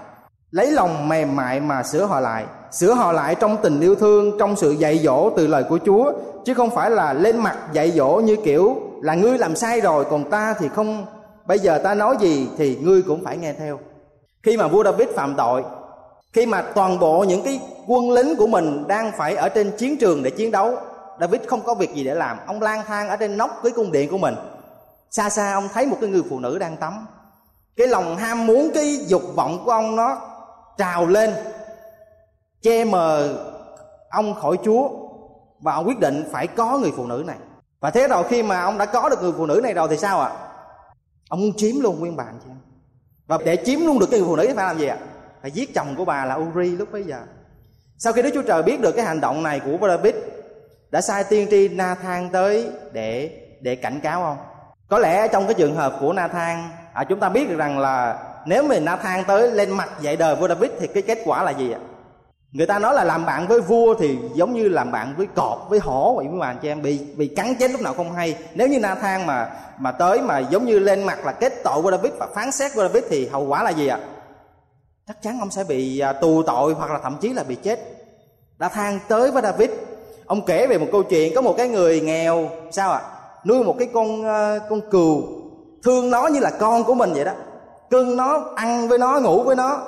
lấy 0.51 0.71
lòng 0.71 1.09
mềm 1.09 1.35
mại 1.35 1.59
mà 1.59 1.83
sửa 1.83 2.05
họ 2.05 2.19
lại. 2.19 2.45
Sửa 2.71 2.93
họ 2.93 3.11
lại 3.11 3.35
trong 3.35 3.57
tình 3.61 3.81
yêu 3.81 3.95
thương, 3.95 4.39
trong 4.39 4.55
sự 4.55 4.71
dạy 4.71 4.97
dỗ 4.97 5.29
từ 5.29 5.47
lời 5.47 5.63
của 5.69 5.79
chúa, 5.85 6.11
chứ 6.45 6.53
không 6.53 6.69
phải 6.69 6.89
là 6.89 7.13
lên 7.13 7.37
mặt 7.37 7.57
dạy 7.73 7.91
dỗ 7.91 8.21
như 8.25 8.35
kiểu 8.43 8.75
là 9.01 9.15
ngươi 9.15 9.37
làm 9.37 9.55
sai 9.55 9.81
rồi, 9.81 10.05
còn 10.09 10.29
ta 10.29 10.55
thì 10.59 10.69
không, 10.75 11.05
bây 11.45 11.59
giờ 11.59 11.77
ta 11.77 11.93
nói 11.93 12.15
gì 12.19 12.49
thì 12.57 12.77
ngươi 12.81 13.01
cũng 13.01 13.23
phải 13.23 13.37
nghe 13.37 13.53
theo. 13.53 13.79
Khi 14.43 14.57
mà 14.57 14.67
vua 14.67 14.83
david 14.83 15.07
phạm 15.15 15.35
tội, 15.35 15.63
khi 16.33 16.45
mà 16.45 16.61
toàn 16.61 16.99
bộ 16.99 17.23
những 17.23 17.43
cái 17.43 17.61
quân 17.87 18.11
lính 18.11 18.35
của 18.35 18.47
mình 18.47 18.87
đang 18.87 19.11
phải 19.17 19.35
ở 19.35 19.49
trên 19.49 19.71
chiến 19.77 19.97
trường 19.97 20.23
để 20.23 20.29
chiến 20.29 20.51
đấu, 20.51 20.75
david 21.19 21.41
không 21.47 21.61
có 21.61 21.73
việc 21.73 21.95
gì 21.95 22.03
để 22.03 22.15
làm. 22.15 22.37
Ông 22.47 22.61
lang 22.61 22.81
thang 22.87 23.09
ở 23.09 23.15
trên 23.15 23.37
nóc 23.37 23.59
cái 23.63 23.71
cung 23.71 23.91
điện 23.91 24.09
của 24.11 24.17
mình. 24.17 24.35
Xa 25.11 25.29
xa 25.29 25.53
ông 25.53 25.67
thấy 25.73 25.85
một 25.87 25.97
cái 26.01 26.09
người 26.09 26.23
phụ 26.29 26.39
nữ 26.39 26.57
đang 26.59 26.77
tắm. 26.77 27.07
Cái 27.77 27.87
lòng 27.87 28.17
ham 28.17 28.47
muốn, 28.47 28.71
cái 28.73 28.97
dục 29.07 29.21
vọng 29.35 29.61
của 29.65 29.71
ông 29.71 29.95
nó 29.95 30.17
trào 30.77 31.05
lên 31.05 31.34
che 32.62 32.84
mờ 32.84 33.38
ông 34.10 34.36
khỏi 34.36 34.57
chúa 34.63 34.89
và 35.60 35.73
ông 35.73 35.88
quyết 35.88 35.99
định 35.99 36.23
phải 36.31 36.47
có 36.47 36.77
người 36.77 36.91
phụ 36.97 37.05
nữ 37.05 37.23
này 37.27 37.38
và 37.79 37.89
thế 37.89 38.07
rồi 38.07 38.23
khi 38.29 38.43
mà 38.43 38.62
ông 38.62 38.77
đã 38.77 38.86
có 38.86 39.10
được 39.10 39.21
người 39.21 39.34
phụ 39.38 39.45
nữ 39.45 39.60
này 39.63 39.73
rồi 39.73 39.88
thì 39.89 39.97
sao 39.97 40.21
ạ 40.21 40.27
à? 40.27 40.38
ông 41.29 41.41
muốn 41.41 41.53
chiếm 41.57 41.79
luôn 41.79 41.99
nguyên 41.99 42.15
bạn 42.15 42.39
chị 42.43 42.49
và 43.27 43.38
để 43.45 43.55
chiếm 43.65 43.79
luôn 43.79 43.99
được 43.99 44.07
cái 44.12 44.19
người 44.19 44.29
phụ 44.29 44.36
nữ 44.36 44.45
phải 44.55 44.65
làm 44.65 44.77
gì 44.77 44.86
ạ 44.86 44.97
à? 44.99 45.05
phải 45.41 45.51
giết 45.51 45.73
chồng 45.75 45.95
của 45.97 46.05
bà 46.05 46.25
là 46.25 46.36
Uri 46.36 46.69
lúc 46.69 46.91
bấy 46.91 47.03
giờ 47.03 47.21
sau 47.97 48.13
khi 48.13 48.21
Đức 48.21 48.29
Chúa 48.34 48.41
Trời 48.41 48.63
biết 48.63 48.81
được 48.81 48.91
cái 48.91 49.05
hành 49.05 49.21
động 49.21 49.43
này 49.43 49.60
của 49.60 49.88
David 49.88 50.15
đã 50.91 51.01
sai 51.01 51.23
tiên 51.23 51.47
tri 51.51 51.67
Nathan 51.67 52.29
tới 52.29 52.71
để 52.91 53.38
để 53.62 53.75
cảnh 53.75 53.99
cáo 54.03 54.23
ông 54.23 54.38
có 54.89 54.99
lẽ 54.99 55.27
trong 55.27 55.45
cái 55.45 55.53
trường 55.53 55.75
hợp 55.75 55.97
của 55.99 56.13
Nathan 56.13 56.69
à, 56.93 57.03
chúng 57.03 57.19
ta 57.19 57.29
biết 57.29 57.49
được 57.49 57.57
rằng 57.57 57.79
là 57.79 58.23
nếu 58.45 58.63
mình 58.63 58.86
Nathan 58.86 59.23
tới 59.27 59.51
lên 59.51 59.71
mặt 59.71 59.89
dạy 60.01 60.15
đời 60.15 60.36
vua 60.36 60.47
David 60.47 60.71
thì 60.80 60.88
cái 60.88 61.04
kết 61.04 61.19
quả 61.25 61.43
là 61.43 61.51
gì 61.51 61.71
ạ? 61.71 61.80
Người 62.51 62.67
ta 62.67 62.80
nói 62.80 62.95
là 62.95 63.04
làm 63.04 63.25
bạn 63.25 63.47
với 63.47 63.62
vua 63.62 63.95
thì 63.99 64.17
giống 64.36 64.54
như 64.54 64.69
làm 64.69 64.91
bạn 64.91 65.13
với 65.17 65.27
cọp, 65.36 65.69
với 65.69 65.80
hổ 65.80 66.13
vậy 66.17 66.25
mà 66.27 66.47
anh 66.47 66.58
chị 66.62 66.67
em, 66.67 66.82
bị 66.82 66.99
bị 67.15 67.27
cắn 67.27 67.56
chết 67.56 67.71
lúc 67.71 67.82
nào 67.82 67.93
không 67.93 68.13
hay. 68.13 68.38
Nếu 68.54 68.67
như 68.67 68.80
Nathan 68.80 69.25
mà 69.25 69.51
mà 69.80 69.91
tới 69.91 70.21
mà 70.21 70.39
giống 70.39 70.65
như 70.65 70.80
lên 70.80 71.04
mặt 71.04 71.25
là 71.25 71.32
kết 71.32 71.54
tội 71.63 71.82
với 71.82 71.91
David 71.91 72.12
và 72.19 72.27
phán 72.36 72.51
xét 72.51 72.75
với 72.75 72.88
David 72.88 73.04
thì 73.10 73.27
hậu 73.27 73.45
quả 73.45 73.63
là 73.63 73.69
gì 73.69 73.88
ạ? 73.88 73.99
Chắc 75.08 75.21
chắn 75.21 75.39
ông 75.39 75.51
sẽ 75.51 75.63
bị 75.63 75.99
à, 75.99 76.13
tù 76.13 76.43
tội 76.43 76.73
hoặc 76.73 76.91
là 76.91 76.99
thậm 77.04 77.17
chí 77.21 77.34
là 77.34 77.43
bị 77.43 77.56
chết. 77.56 77.80
Nathan 78.60 78.99
tới 79.08 79.32
với 79.32 79.41
David, 79.41 79.69
ông 80.25 80.45
kể 80.45 80.67
về 80.67 80.77
một 80.77 80.88
câu 80.91 81.04
chuyện, 81.04 81.34
có 81.36 81.41
một 81.41 81.54
cái 81.58 81.67
người 81.67 82.01
nghèo, 82.01 82.49
sao 82.71 82.91
ạ? 82.91 83.01
Nuôi 83.45 83.63
một 83.63 83.75
cái 83.80 83.88
con 83.93 84.25
à, 84.25 84.60
con 84.69 84.82
cừu, 84.91 85.23
thương 85.84 86.10
nó 86.10 86.27
như 86.27 86.39
là 86.39 86.51
con 86.60 86.84
của 86.84 86.93
mình 86.93 87.13
vậy 87.13 87.25
đó 87.25 87.32
cưng 87.91 88.17
nó, 88.17 88.43
ăn 88.56 88.88
với 88.88 88.97
nó, 88.97 89.19
ngủ 89.19 89.43
với 89.43 89.56
nó. 89.56 89.80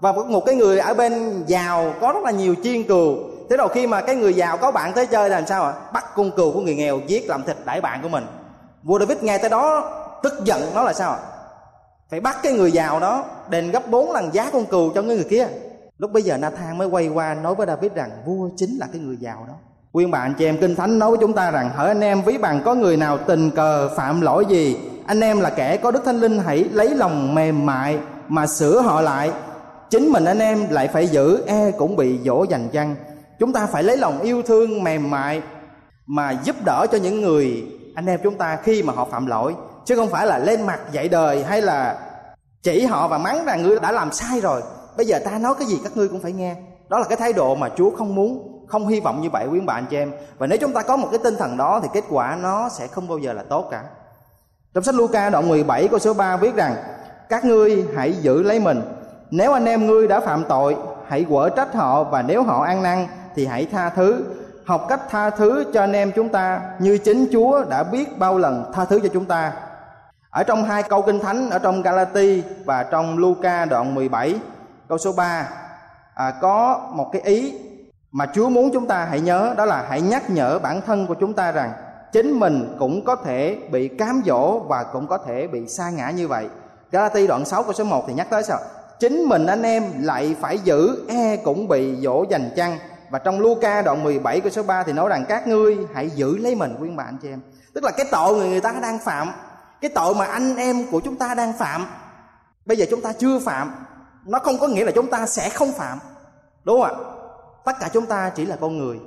Và 0.00 0.12
một 0.12 0.46
cái 0.46 0.54
người 0.54 0.78
ở 0.78 0.94
bên 0.94 1.44
giàu 1.46 1.94
có 2.00 2.12
rất 2.12 2.24
là 2.24 2.30
nhiều 2.30 2.54
chiên 2.62 2.84
cừu. 2.84 3.16
Thế 3.50 3.56
rồi 3.56 3.68
khi 3.74 3.86
mà 3.86 4.00
cái 4.00 4.16
người 4.16 4.34
giàu 4.34 4.56
có 4.56 4.70
bạn 4.70 4.92
tới 4.92 5.06
chơi 5.06 5.30
là 5.30 5.36
làm 5.36 5.46
sao 5.46 5.62
ạ? 5.62 5.72
Bắt 5.92 6.04
con 6.16 6.30
cừu 6.30 6.52
của 6.52 6.60
người 6.60 6.74
nghèo 6.74 7.00
giết 7.06 7.28
làm 7.28 7.42
thịt 7.42 7.56
đãi 7.64 7.80
bạn 7.80 8.02
của 8.02 8.08
mình. 8.08 8.26
Vua 8.82 8.98
david 8.98 9.18
nghe 9.22 9.38
tới 9.38 9.50
đó 9.50 9.90
tức 10.22 10.32
giận 10.44 10.62
nó 10.74 10.82
là 10.82 10.92
sao 10.92 11.10
ạ? 11.10 11.18
Phải 12.10 12.20
bắt 12.20 12.36
cái 12.42 12.52
người 12.52 12.72
giàu 12.72 13.00
đó, 13.00 13.24
đền 13.48 13.70
gấp 13.70 13.90
bốn 13.90 14.12
lần 14.12 14.34
giá 14.34 14.50
con 14.52 14.64
cừu 14.64 14.92
cho 14.94 15.02
người 15.02 15.26
kia. 15.30 15.48
Lúc 15.98 16.12
bây 16.12 16.22
giờ 16.22 16.36
Nathan 16.36 16.78
mới 16.78 16.88
quay 16.88 17.08
qua 17.08 17.34
nói 17.34 17.54
với 17.54 17.66
David 17.66 17.92
rằng 17.92 18.10
vua 18.26 18.48
chính 18.56 18.70
là 18.78 18.86
cái 18.92 19.00
người 19.00 19.16
giàu 19.20 19.44
đó. 19.48 19.54
Quyên 19.92 20.10
bạn 20.10 20.34
chị 20.38 20.44
em 20.44 20.58
Kinh 20.60 20.76
Thánh 20.76 20.98
nói 20.98 21.10
với 21.10 21.18
chúng 21.20 21.32
ta 21.32 21.50
rằng, 21.50 21.70
Hỡi 21.74 21.88
anh 21.88 22.00
em, 22.00 22.22
ví 22.22 22.38
bằng 22.38 22.62
có 22.64 22.74
người 22.74 22.96
nào 22.96 23.18
tình 23.18 23.50
cờ 23.50 23.90
phạm 23.96 24.20
lỗi 24.20 24.46
gì 24.48 24.76
anh 25.10 25.20
em 25.20 25.40
là 25.40 25.50
kẻ 25.50 25.76
có 25.76 25.90
Đức 25.90 26.04
Thánh 26.04 26.20
Linh, 26.20 26.38
hãy 26.38 26.64
lấy 26.72 26.94
lòng 26.94 27.34
mềm 27.34 27.66
mại 27.66 27.98
Mà 28.28 28.46
sửa 28.46 28.80
họ 28.80 29.00
lại. 29.00 29.30
Chính 29.90 30.12
mình 30.12 30.24
anh 30.24 30.38
em 30.38 30.66
lại 30.70 30.88
phải 30.88 31.06
giữ 31.06 31.42
e 31.46 31.70
cũng 31.70 31.96
bị 31.96 32.18
dỗ 32.24 32.44
dành 32.44 32.68
chăng? 32.68 32.94
Chúng 33.38 33.52
ta 33.52 33.66
phải 33.66 33.82
lấy 33.82 33.96
lòng 33.96 34.20
yêu 34.20 34.42
thương 34.42 34.84
mềm 34.84 35.10
mại 35.10 35.42
Mà 36.06 36.30
giúp 36.30 36.56
đỡ 36.64 36.86
cho 36.92 36.98
những 36.98 37.20
người 37.20 37.66
anh 37.94 38.06
em 38.06 38.20
chúng 38.22 38.34
ta 38.34 38.56
khi 38.56 38.82
mà 38.82 38.92
họ 38.92 39.04
phạm 39.04 39.26
lỗi. 39.26 39.54
Chứ 39.84 39.96
không 39.96 40.08
phải 40.08 40.26
là 40.26 40.38
lên 40.38 40.66
mặt 40.66 40.80
dạy 40.92 41.08
đời 41.08 41.44
hay 41.44 41.62
là 41.62 41.98
chỉ 42.62 42.84
họ 42.84 43.08
và 43.08 43.18
mắng 43.18 43.44
rằng 43.44 43.62
ngươi 43.62 43.80
đã 43.80 43.92
làm 43.92 44.12
sai 44.12 44.40
rồi. 44.40 44.62
Bây 44.96 45.06
giờ 45.06 45.18
ta 45.24 45.38
nói 45.38 45.54
cái 45.58 45.68
gì 45.68 45.78
các 45.84 45.96
ngươi 45.96 46.08
cũng 46.08 46.20
phải 46.20 46.32
nghe. 46.32 46.56
Đó 46.88 46.98
là 46.98 47.04
cái 47.04 47.16
thái 47.16 47.32
độ 47.32 47.54
mà 47.54 47.68
Chúa 47.76 47.90
không 47.90 48.14
muốn, 48.14 48.64
không 48.68 48.88
hy 48.88 49.00
vọng 49.00 49.22
như 49.22 49.30
vậy, 49.30 49.46
quý 49.52 49.60
bạn 49.60 49.86
chị 49.90 49.96
em. 49.96 50.12
Và 50.38 50.46
nếu 50.46 50.58
chúng 50.60 50.72
ta 50.72 50.82
có 50.82 50.96
một 50.96 51.08
cái 51.10 51.20
tinh 51.24 51.36
thần 51.36 51.56
đó 51.56 51.80
thì 51.82 51.88
kết 51.92 52.04
quả 52.10 52.38
nó 52.42 52.68
sẽ 52.68 52.86
không 52.86 53.08
bao 53.08 53.18
giờ 53.18 53.32
là 53.32 53.42
tốt 53.42 53.68
cả 53.70 53.84
trong 54.74 54.84
sách 54.84 54.94
Luca 54.94 55.30
đoạn 55.30 55.48
17 55.48 55.88
câu 55.88 55.98
số 55.98 56.14
3 56.14 56.36
viết 56.36 56.54
rằng 56.54 56.76
các 57.28 57.44
ngươi 57.44 57.86
hãy 57.96 58.12
giữ 58.12 58.42
lấy 58.42 58.60
mình. 58.60 58.82
Nếu 59.30 59.52
anh 59.52 59.64
em 59.64 59.86
ngươi 59.86 60.08
đã 60.08 60.20
phạm 60.20 60.44
tội 60.48 60.76
hãy 61.08 61.26
quở 61.28 61.48
trách 61.56 61.74
họ 61.74 62.04
và 62.04 62.22
nếu 62.22 62.42
họ 62.42 62.64
ăn 62.64 62.82
năn 62.82 63.06
thì 63.34 63.46
hãy 63.46 63.66
tha 63.72 63.90
thứ. 63.90 64.24
Học 64.66 64.86
cách 64.88 65.00
tha 65.10 65.30
thứ 65.30 65.64
cho 65.74 65.80
anh 65.80 65.92
em 65.92 66.12
chúng 66.16 66.28
ta 66.28 66.60
như 66.78 66.98
chính 66.98 67.26
Chúa 67.32 67.64
đã 67.64 67.82
biết 67.82 68.18
bao 68.18 68.38
lần 68.38 68.72
tha 68.74 68.84
thứ 68.84 69.00
cho 69.02 69.08
chúng 69.12 69.24
ta. 69.24 69.52
Ở 70.30 70.42
trong 70.42 70.64
hai 70.64 70.82
câu 70.82 71.02
kinh 71.02 71.20
thánh 71.20 71.50
ở 71.50 71.58
trong 71.58 71.82
Galati 71.82 72.42
và 72.64 72.82
trong 72.82 73.18
Luca 73.18 73.64
đoạn 73.64 73.94
17 73.94 74.40
câu 74.88 74.98
số 74.98 75.12
3 75.12 75.48
à, 76.14 76.30
có 76.40 76.80
một 76.92 77.10
cái 77.12 77.22
ý 77.22 77.54
mà 78.12 78.26
Chúa 78.34 78.48
muốn 78.48 78.70
chúng 78.72 78.86
ta 78.86 79.04
hãy 79.04 79.20
nhớ 79.20 79.54
đó 79.56 79.64
là 79.64 79.86
hãy 79.88 80.00
nhắc 80.00 80.30
nhở 80.30 80.58
bản 80.58 80.80
thân 80.86 81.06
của 81.06 81.14
chúng 81.14 81.34
ta 81.34 81.52
rằng 81.52 81.72
chính 82.12 82.40
mình 82.40 82.76
cũng 82.78 83.04
có 83.04 83.16
thể 83.16 83.58
bị 83.70 83.88
cám 83.88 84.22
dỗ 84.26 84.58
và 84.58 84.84
cũng 84.84 85.06
có 85.06 85.18
thể 85.18 85.46
bị 85.46 85.68
sa 85.68 85.90
ngã 85.90 86.10
như 86.10 86.28
vậy. 86.28 86.48
Galati 86.90 87.26
đoạn 87.26 87.44
6 87.44 87.62
câu 87.62 87.72
số 87.72 87.84
1 87.84 88.04
thì 88.08 88.14
nhắc 88.14 88.30
tới 88.30 88.42
sao? 88.42 88.58
Chính 89.00 89.24
mình 89.24 89.46
anh 89.46 89.62
em 89.62 89.84
lại 90.00 90.36
phải 90.40 90.58
giữ 90.58 91.04
e 91.08 91.36
cũng 91.36 91.68
bị 91.68 91.96
dỗ 91.96 92.24
dành 92.30 92.50
chăng? 92.56 92.78
Và 93.10 93.18
trong 93.18 93.40
Luca 93.40 93.82
đoạn 93.82 94.04
17 94.04 94.40
câu 94.40 94.50
số 94.50 94.62
3 94.62 94.82
thì 94.82 94.92
nói 94.92 95.08
rằng, 95.08 95.24
các 95.28 95.46
ngươi 95.46 95.78
hãy 95.94 96.10
giữ 96.10 96.36
lấy 96.36 96.54
mình. 96.54 96.76
Quyên 96.78 96.96
bạn 96.96 97.18
cho 97.22 97.28
em. 97.28 97.40
Tức 97.74 97.84
là 97.84 97.90
cái 97.90 98.06
tội 98.10 98.36
người 98.36 98.48
người 98.48 98.60
ta 98.60 98.72
đang 98.82 98.98
phạm, 98.98 99.32
cái 99.80 99.90
tội 99.94 100.14
mà 100.14 100.24
anh 100.24 100.56
em 100.56 100.86
của 100.90 101.00
chúng 101.00 101.16
ta 101.16 101.34
đang 101.34 101.52
phạm, 101.58 101.86
bây 102.66 102.76
giờ 102.76 102.86
chúng 102.90 103.00
ta 103.00 103.12
chưa 103.12 103.38
phạm, 103.38 103.74
nó 104.26 104.38
không 104.38 104.58
có 104.58 104.66
nghĩa 104.66 104.84
là 104.84 104.92
chúng 104.94 105.06
ta 105.06 105.26
sẽ 105.26 105.48
không 105.48 105.72
phạm, 105.72 105.98
đúng 106.64 106.82
không 106.82 106.90
ạ? 106.90 107.00
Tất 107.64 107.72
cả 107.80 107.88
chúng 107.92 108.06
ta 108.06 108.30
chỉ 108.34 108.46
là 108.46 108.56
con 108.60 108.78
người, 108.78 108.98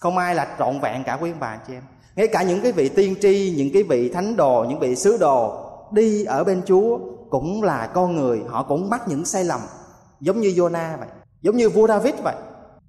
không 0.00 0.18
ai 0.18 0.34
là 0.34 0.56
trọn 0.58 0.80
vẹn 0.80 1.04
cả 1.04 1.18
quý 1.20 1.32
bạn 1.32 1.58
cho 1.58 1.64
chị 1.66 1.74
em 1.74 1.82
ngay 2.16 2.28
cả 2.28 2.42
những 2.42 2.60
cái 2.62 2.72
vị 2.72 2.88
tiên 2.88 3.14
tri, 3.22 3.54
những 3.56 3.70
cái 3.72 3.82
vị 3.82 4.08
thánh 4.08 4.36
đồ, 4.36 4.64
những 4.68 4.78
vị 4.78 4.96
sứ 4.96 5.16
đồ 5.16 5.58
đi 5.90 6.24
ở 6.24 6.44
bên 6.44 6.62
chúa 6.66 6.98
cũng 7.30 7.62
là 7.62 7.86
con 7.94 8.16
người, 8.16 8.42
họ 8.48 8.62
cũng 8.62 8.90
mắc 8.90 9.08
những 9.08 9.24
sai 9.24 9.44
lầm, 9.44 9.60
giống 10.20 10.40
như 10.40 10.48
Jonah 10.48 10.98
vậy, 10.98 11.08
giống 11.42 11.56
như 11.56 11.68
vua 11.68 11.86
David 11.86 12.14
vậy. 12.22 12.34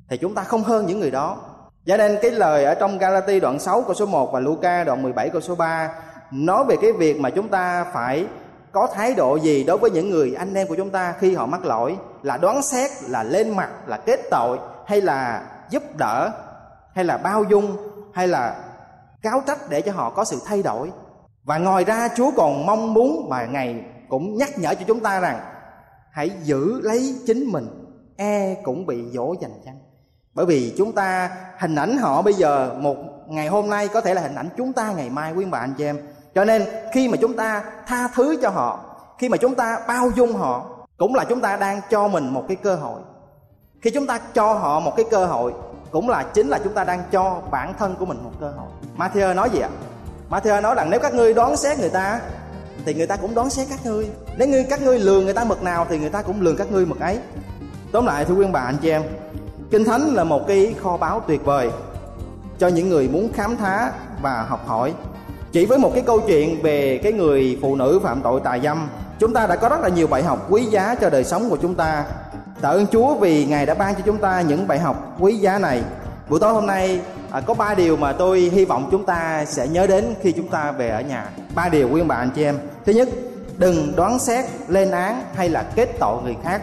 Thì 0.10 0.18
chúng 0.18 0.36
ta 0.36 0.44
không 0.44 0.64
hơn 0.64 0.86
những 0.86 1.00
người 1.00 1.12
đó. 1.12 1.38
Cho 1.86 1.98
nên 1.98 2.18
cái 2.22 2.32
lời 2.32 2.66
ở 2.66 2.76
trong 2.76 2.98
Galati 2.98 3.40
đoạn 3.40 3.60
6 3.60 3.82
câu 3.82 3.94
số 3.94 4.06
1 4.06 4.34
và 4.34 4.40
Luca 4.40 4.84
đoạn 4.84 5.02
17 5.02 5.30
câu 5.30 5.42
số 5.42 5.56
3 5.56 5.90
nói 6.32 6.66
về 6.68 6.76
cái 6.82 6.92
việc 6.92 7.20
mà 7.20 7.30
chúng 7.30 7.50
ta 7.50 7.86
phải 7.94 8.28
có 8.72 8.88
thái 8.94 9.14
độ 9.14 9.36
gì 9.36 9.64
đối 9.64 9.78
với 9.78 9.92
những 9.92 10.10
người 10.10 10.34
anh 10.34 10.54
em 10.54 10.68
của 10.68 10.76
chúng 10.76 10.90
ta 10.90 11.14
khi 11.20 11.36
họ 11.36 11.46
mắc 11.46 11.66
lỗi, 11.66 11.98
là 12.24 12.38
đoán 12.38 12.62
xét, 12.62 12.92
là 13.08 13.24
lên 13.24 13.56
mặt, 13.56 13.70
là 13.88 13.98
kết 13.98 14.20
tội, 14.32 14.58
hay 14.86 15.02
là 15.02 15.44
giúp 15.70 15.84
đỡ, 15.98 16.30
hay 16.94 17.06
là 17.06 17.18
bao 17.18 17.44
dung, 17.44 17.78
hay 18.14 18.28
là 18.28 18.63
cáo 19.24 19.42
trách 19.48 19.60
để 19.70 19.82
cho 19.82 19.92
họ 19.92 20.10
có 20.10 20.26
sự 20.26 20.40
thay 20.46 20.64
đổi. 20.64 20.92
Và 21.44 21.58
ngoài 21.58 21.84
ra, 21.84 22.10
chúa 22.16 22.32
còn 22.36 22.66
mong 22.66 22.94
muốn 22.94 23.28
và 23.30 23.46
ngày 23.46 23.84
cũng 24.10 24.38
nhắc 24.38 24.50
nhở 24.58 24.76
cho 24.76 24.86
chúng 24.88 25.00
ta 25.00 25.20
rằng, 25.20 25.40
hãy 26.12 26.32
giữ 26.44 26.82
lấy 26.82 27.16
chính 27.28 27.44
mình 27.44 27.68
e 28.18 28.56
cũng 28.64 28.86
bị 28.86 29.04
dỗ 29.14 29.36
dành 29.42 29.62
chăng? 29.66 29.80
Bởi 30.34 30.46
vì 30.46 30.74
chúng 30.78 30.92
ta 30.92 31.30
hình 31.60 31.76
ảnh 31.76 31.98
họ 31.98 32.22
bây 32.22 32.34
giờ, 32.34 32.76
một 32.80 32.96
ngày 33.28 33.48
hôm 33.48 33.70
nay 33.70 33.88
có 33.88 34.02
thể 34.02 34.14
là 34.14 34.22
hình 34.22 34.36
ảnh 34.36 34.50
chúng 34.58 34.74
ta 34.74 34.94
ngày 34.94 35.10
mai, 35.10 35.34
quý 35.34 35.46
bà, 35.46 35.60
anh 35.60 35.74
chị 35.78 35.86
em. 35.86 36.00
Cho 36.36 36.46
nên, 36.46 36.66
khi 36.94 37.08
mà 37.08 37.18
chúng 37.22 37.36
ta 37.36 37.64
tha 37.88 38.08
thứ 38.08 38.38
cho 38.42 38.50
họ, 38.50 38.80
khi 39.20 39.30
mà 39.30 39.38
chúng 39.38 39.56
ta 39.56 39.80
bao 39.88 40.10
dung 40.16 40.34
họ, 40.34 40.86
cũng 40.98 41.16
là 41.16 41.26
chúng 41.30 41.42
ta 41.42 41.58
đang 41.58 41.82
cho 41.90 42.08
mình 42.08 42.30
một 42.30 42.46
cái 42.48 42.56
cơ 42.56 42.76
hội. 42.76 43.02
Khi 43.82 43.92
chúng 43.94 44.08
ta 44.08 44.20
cho 44.34 44.54
họ 44.54 44.80
một 44.80 44.94
cái 44.96 45.06
cơ 45.12 45.26
hội 45.26 45.54
cũng 45.94 46.10
là 46.10 46.24
chính 46.24 46.48
là 46.48 46.60
chúng 46.64 46.74
ta 46.74 46.84
đang 46.84 47.04
cho 47.12 47.42
bản 47.52 47.74
thân 47.80 47.96
của 47.96 48.06
mình 48.06 48.18
một 48.24 48.32
cơ 48.40 48.52
hội. 48.58 48.68
Matthew 48.98 49.36
nói 49.36 49.50
gì 49.50 49.60
ạ? 49.60 49.70
Matthew 50.30 50.62
nói 50.62 50.76
rằng 50.76 50.90
nếu 50.90 51.00
các 51.00 51.14
ngươi 51.14 51.34
đoán 51.34 51.58
xét 51.58 51.80
người 51.80 51.90
ta, 51.90 52.20
thì 52.86 52.94
người 52.94 53.08
ta 53.08 53.16
cũng 53.16 53.36
đoán 53.36 53.50
xét 53.50 53.68
các 53.70 53.86
ngươi. 53.86 54.10
Nếu 54.38 54.48
ngươi, 54.48 54.64
các 54.70 54.82
ngươi 54.82 55.00
lường 55.00 55.26
người 55.26 55.34
ta 55.34 55.44
mực 55.44 55.64
nào, 55.64 55.86
thì 55.90 56.00
người 56.00 56.10
ta 56.10 56.22
cũng 56.22 56.42
lường 56.42 56.58
các 56.58 56.72
ngươi 56.72 56.86
mực 56.86 57.00
ấy. 57.00 57.20
Tóm 57.92 58.06
lại, 58.06 58.26
thưa 58.26 58.34
quý 58.34 58.46
bà, 58.52 58.60
anh 58.60 58.78
chị 58.82 58.90
em, 58.90 59.04
kinh 59.72 59.86
thánh 59.86 60.02
là 60.02 60.24
một 60.24 60.48
cái 60.48 60.76
kho 60.84 60.98
báu 60.98 61.22
tuyệt 61.28 61.46
vời 61.46 61.70
cho 62.60 62.68
những 62.68 62.90
người 62.90 63.08
muốn 63.08 63.34
khám 63.34 63.56
phá 63.58 63.92
và 64.22 64.46
học 64.50 64.68
hỏi. 64.68 64.94
Chỉ 65.52 65.66
với 65.66 65.78
một 65.78 65.92
cái 65.94 66.04
câu 66.08 66.20
chuyện 66.28 66.62
về 66.62 67.00
cái 67.04 67.14
người 67.14 67.60
phụ 67.62 67.76
nữ 67.76 68.00
phạm 68.04 68.22
tội 68.22 68.42
tà 68.44 68.60
dâm, 68.64 68.90
chúng 69.20 69.34
ta 69.34 69.48
đã 69.48 69.56
có 69.56 69.70
rất 69.70 69.82
là 69.82 69.90
nhiều 69.90 70.08
bài 70.08 70.24
học 70.24 70.48
quý 70.50 70.66
giá 70.66 70.96
cho 70.96 71.10
đời 71.10 71.24
sống 71.24 71.50
của 71.50 71.58
chúng 71.62 71.76
ta 71.76 72.06
tạ 72.64 72.70
ơn 72.70 72.88
chúa 72.88 73.16
vì 73.16 73.46
ngài 73.46 73.66
đã 73.66 73.74
ban 73.74 73.96
cho 73.96 74.02
chúng 74.06 74.18
ta 74.18 74.42
những 74.42 74.68
bài 74.68 74.80
học 74.80 75.16
quý 75.20 75.36
giá 75.36 75.60
này. 75.60 75.84
Buổi 76.30 76.40
tối 76.40 76.54
hôm 76.54 76.66
nay 76.66 77.02
à, 77.32 77.42
có 77.42 77.54
ba 77.54 77.74
điều 77.74 77.98
mà 77.98 78.14
tôi 78.14 78.40
hy 78.40 78.66
vọng 78.66 78.88
chúng 78.92 79.06
ta 79.06 79.46
sẽ 79.46 79.68
nhớ 79.68 79.88
đến 79.88 80.16
khi 80.22 80.32
chúng 80.32 80.48
ta 80.48 80.72
về 80.72 80.90
ở 80.90 81.02
nhà. 81.02 81.30
Ba 81.56 81.70
điều 81.70 81.90
quý 81.90 82.02
ông 82.02 82.08
bà 82.08 82.16
anh 82.16 82.30
chị 82.36 82.44
em. 82.44 82.58
Thứ 82.86 82.94
nhất 82.94 83.10
đừng 83.58 83.96
đoán 83.96 84.20
xét 84.20 84.46
lên 84.68 84.92
án 84.92 85.24
hay 85.36 85.50
là 85.50 85.64
kết 85.76 85.90
tội 86.00 86.22
người 86.24 86.36
khác. 86.44 86.62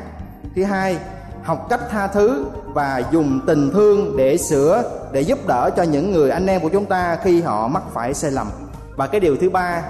Thứ 0.56 0.64
hai 0.64 0.98
học 1.42 1.66
cách 1.70 1.80
tha 1.90 2.06
thứ 2.06 2.44
và 2.66 3.02
dùng 3.10 3.40
tình 3.46 3.70
thương 3.70 4.16
để 4.16 4.36
sửa 4.36 4.82
để 5.12 5.20
giúp 5.20 5.46
đỡ 5.46 5.70
cho 5.76 5.82
những 5.82 6.12
người 6.12 6.30
anh 6.30 6.46
em 6.46 6.60
của 6.60 6.68
chúng 6.68 6.86
ta 6.86 7.18
khi 7.22 7.42
họ 7.42 7.68
mắc 7.68 7.82
phải 7.92 8.14
sai 8.14 8.30
lầm. 8.30 8.50
Và 8.96 9.06
cái 9.06 9.20
điều 9.20 9.36
thứ 9.36 9.50
ba 9.50 9.82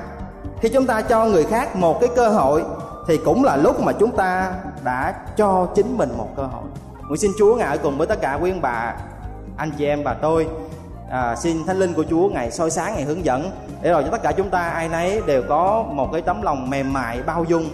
khi 0.60 0.68
chúng 0.68 0.86
ta 0.86 1.00
cho 1.00 1.24
người 1.24 1.44
khác 1.44 1.76
một 1.76 2.00
cái 2.00 2.10
cơ 2.16 2.28
hội 2.28 2.62
thì 3.08 3.16
cũng 3.24 3.44
là 3.44 3.56
lúc 3.56 3.80
mà 3.80 3.92
chúng 3.92 4.16
ta 4.16 4.52
đã 4.84 5.14
cho 5.36 5.68
chính 5.74 5.98
mình 5.98 6.08
một 6.18 6.28
cơ 6.36 6.42
hội. 6.42 6.64
Nguyện 7.08 7.20
xin 7.20 7.30
chúa 7.38 7.56
ngài 7.56 7.68
ở 7.68 7.78
cùng 7.82 7.98
với 7.98 8.06
tất 8.06 8.20
cả 8.20 8.38
quý 8.42 8.50
ông 8.50 8.60
bà 8.60 8.94
anh 9.56 9.70
chị 9.78 9.86
em 9.86 10.02
và 10.02 10.14
tôi. 10.14 10.48
À, 11.10 11.36
xin 11.36 11.66
thánh 11.66 11.78
linh 11.78 11.94
của 11.94 12.04
chúa 12.10 12.28
ngày 12.28 12.50
soi 12.50 12.70
sáng 12.70 12.94
ngày 12.94 13.04
hướng 13.04 13.24
dẫn 13.24 13.50
để 13.82 13.90
rồi 13.90 14.02
cho 14.02 14.10
tất 14.10 14.22
cả 14.22 14.32
chúng 14.32 14.50
ta 14.50 14.68
ai 14.68 14.88
nấy 14.88 15.22
đều 15.26 15.42
có 15.48 15.84
một 15.92 16.08
cái 16.12 16.22
tấm 16.22 16.42
lòng 16.42 16.70
mềm 16.70 16.92
mại 16.92 17.22
bao 17.22 17.44
dung 17.44 17.70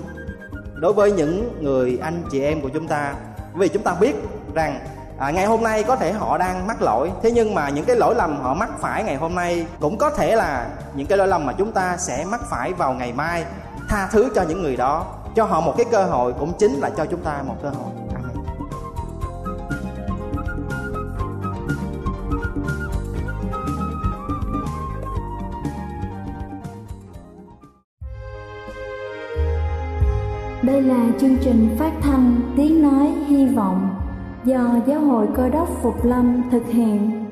đối 0.75 0.93
với 0.93 1.13
những 1.13 1.63
người 1.63 1.99
anh 2.03 2.23
chị 2.31 2.43
em 2.43 2.61
của 2.61 2.69
chúng 2.69 2.89
ta. 2.89 3.15
Vì 3.55 3.69
chúng 3.69 3.83
ta 3.83 3.95
biết 4.01 4.17
rằng 4.55 4.81
à, 5.19 5.31
ngày 5.31 5.47
hôm 5.47 5.63
nay 5.63 5.83
có 5.83 5.97
thể 5.97 6.13
họ 6.13 6.39
đang 6.39 6.67
mắc 6.67 6.83
lỗi 6.83 7.11
thế 7.23 7.31
nhưng 7.31 7.55
mà 7.55 7.69
những 7.69 7.85
cái 7.85 7.97
lỗi 7.97 8.15
lầm 8.15 8.41
họ 8.43 8.55
mắc 8.55 8.71
phải 8.79 9.05
ngày 9.05 9.17
hôm 9.17 9.35
nay 9.35 9.67
cũng 9.81 9.99
có 9.99 10.11
thể 10.11 10.37
là 10.37 10.67
những 10.95 11.07
cái 11.07 11.19
lỗi 11.19 11.29
lầm 11.29 11.47
mà 11.47 11.53
chúng 11.53 11.73
ta 11.73 11.97
sẽ 11.97 12.25
mắc 12.25 12.41
phải 12.51 12.73
vào 12.73 12.93
ngày 12.93 13.13
mai 13.13 13.45
tha 13.89 14.09
thứ 14.11 14.29
cho 14.35 14.43
những 14.43 14.63
người 14.63 14.77
đó 14.77 15.05
cho 15.37 15.45
họ 15.45 15.61
một 15.61 15.75
cái 15.77 15.87
cơ 15.91 16.05
hội 16.05 16.33
cũng 16.41 16.53
chính 16.59 16.73
là 16.73 16.91
cho 16.91 17.07
chúng 17.07 17.21
ta 17.21 17.43
một 17.47 17.55
cơ 17.63 17.71
hội 17.71 17.93
Đây 30.63 30.83
là 30.83 31.07
chương 31.21 31.37
trình 31.41 31.77
phát 31.79 31.93
thanh 32.01 32.41
Tiếng 32.57 32.83
Nói 32.83 33.13
Hy 33.27 33.47
Vọng 33.47 33.89
do 34.45 34.77
Giáo 34.87 35.01
hội 35.01 35.27
Cơ 35.37 35.49
đốc 35.49 35.69
Phục 35.83 36.05
Lâm 36.05 36.43
thực 36.51 36.67
hiện. 36.67 37.27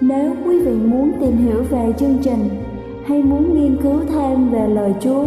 Nếu 0.00 0.34
quý 0.44 0.60
vị 0.60 0.72
muốn 0.72 1.12
tìm 1.20 1.36
hiểu 1.36 1.62
về 1.70 1.92
chương 1.98 2.18
trình 2.22 2.48
hay 3.06 3.22
muốn 3.22 3.54
nghiên 3.54 3.82
cứu 3.82 4.00
thêm 4.08 4.50
về 4.50 4.68
lời 4.68 4.94
Chúa, 5.00 5.26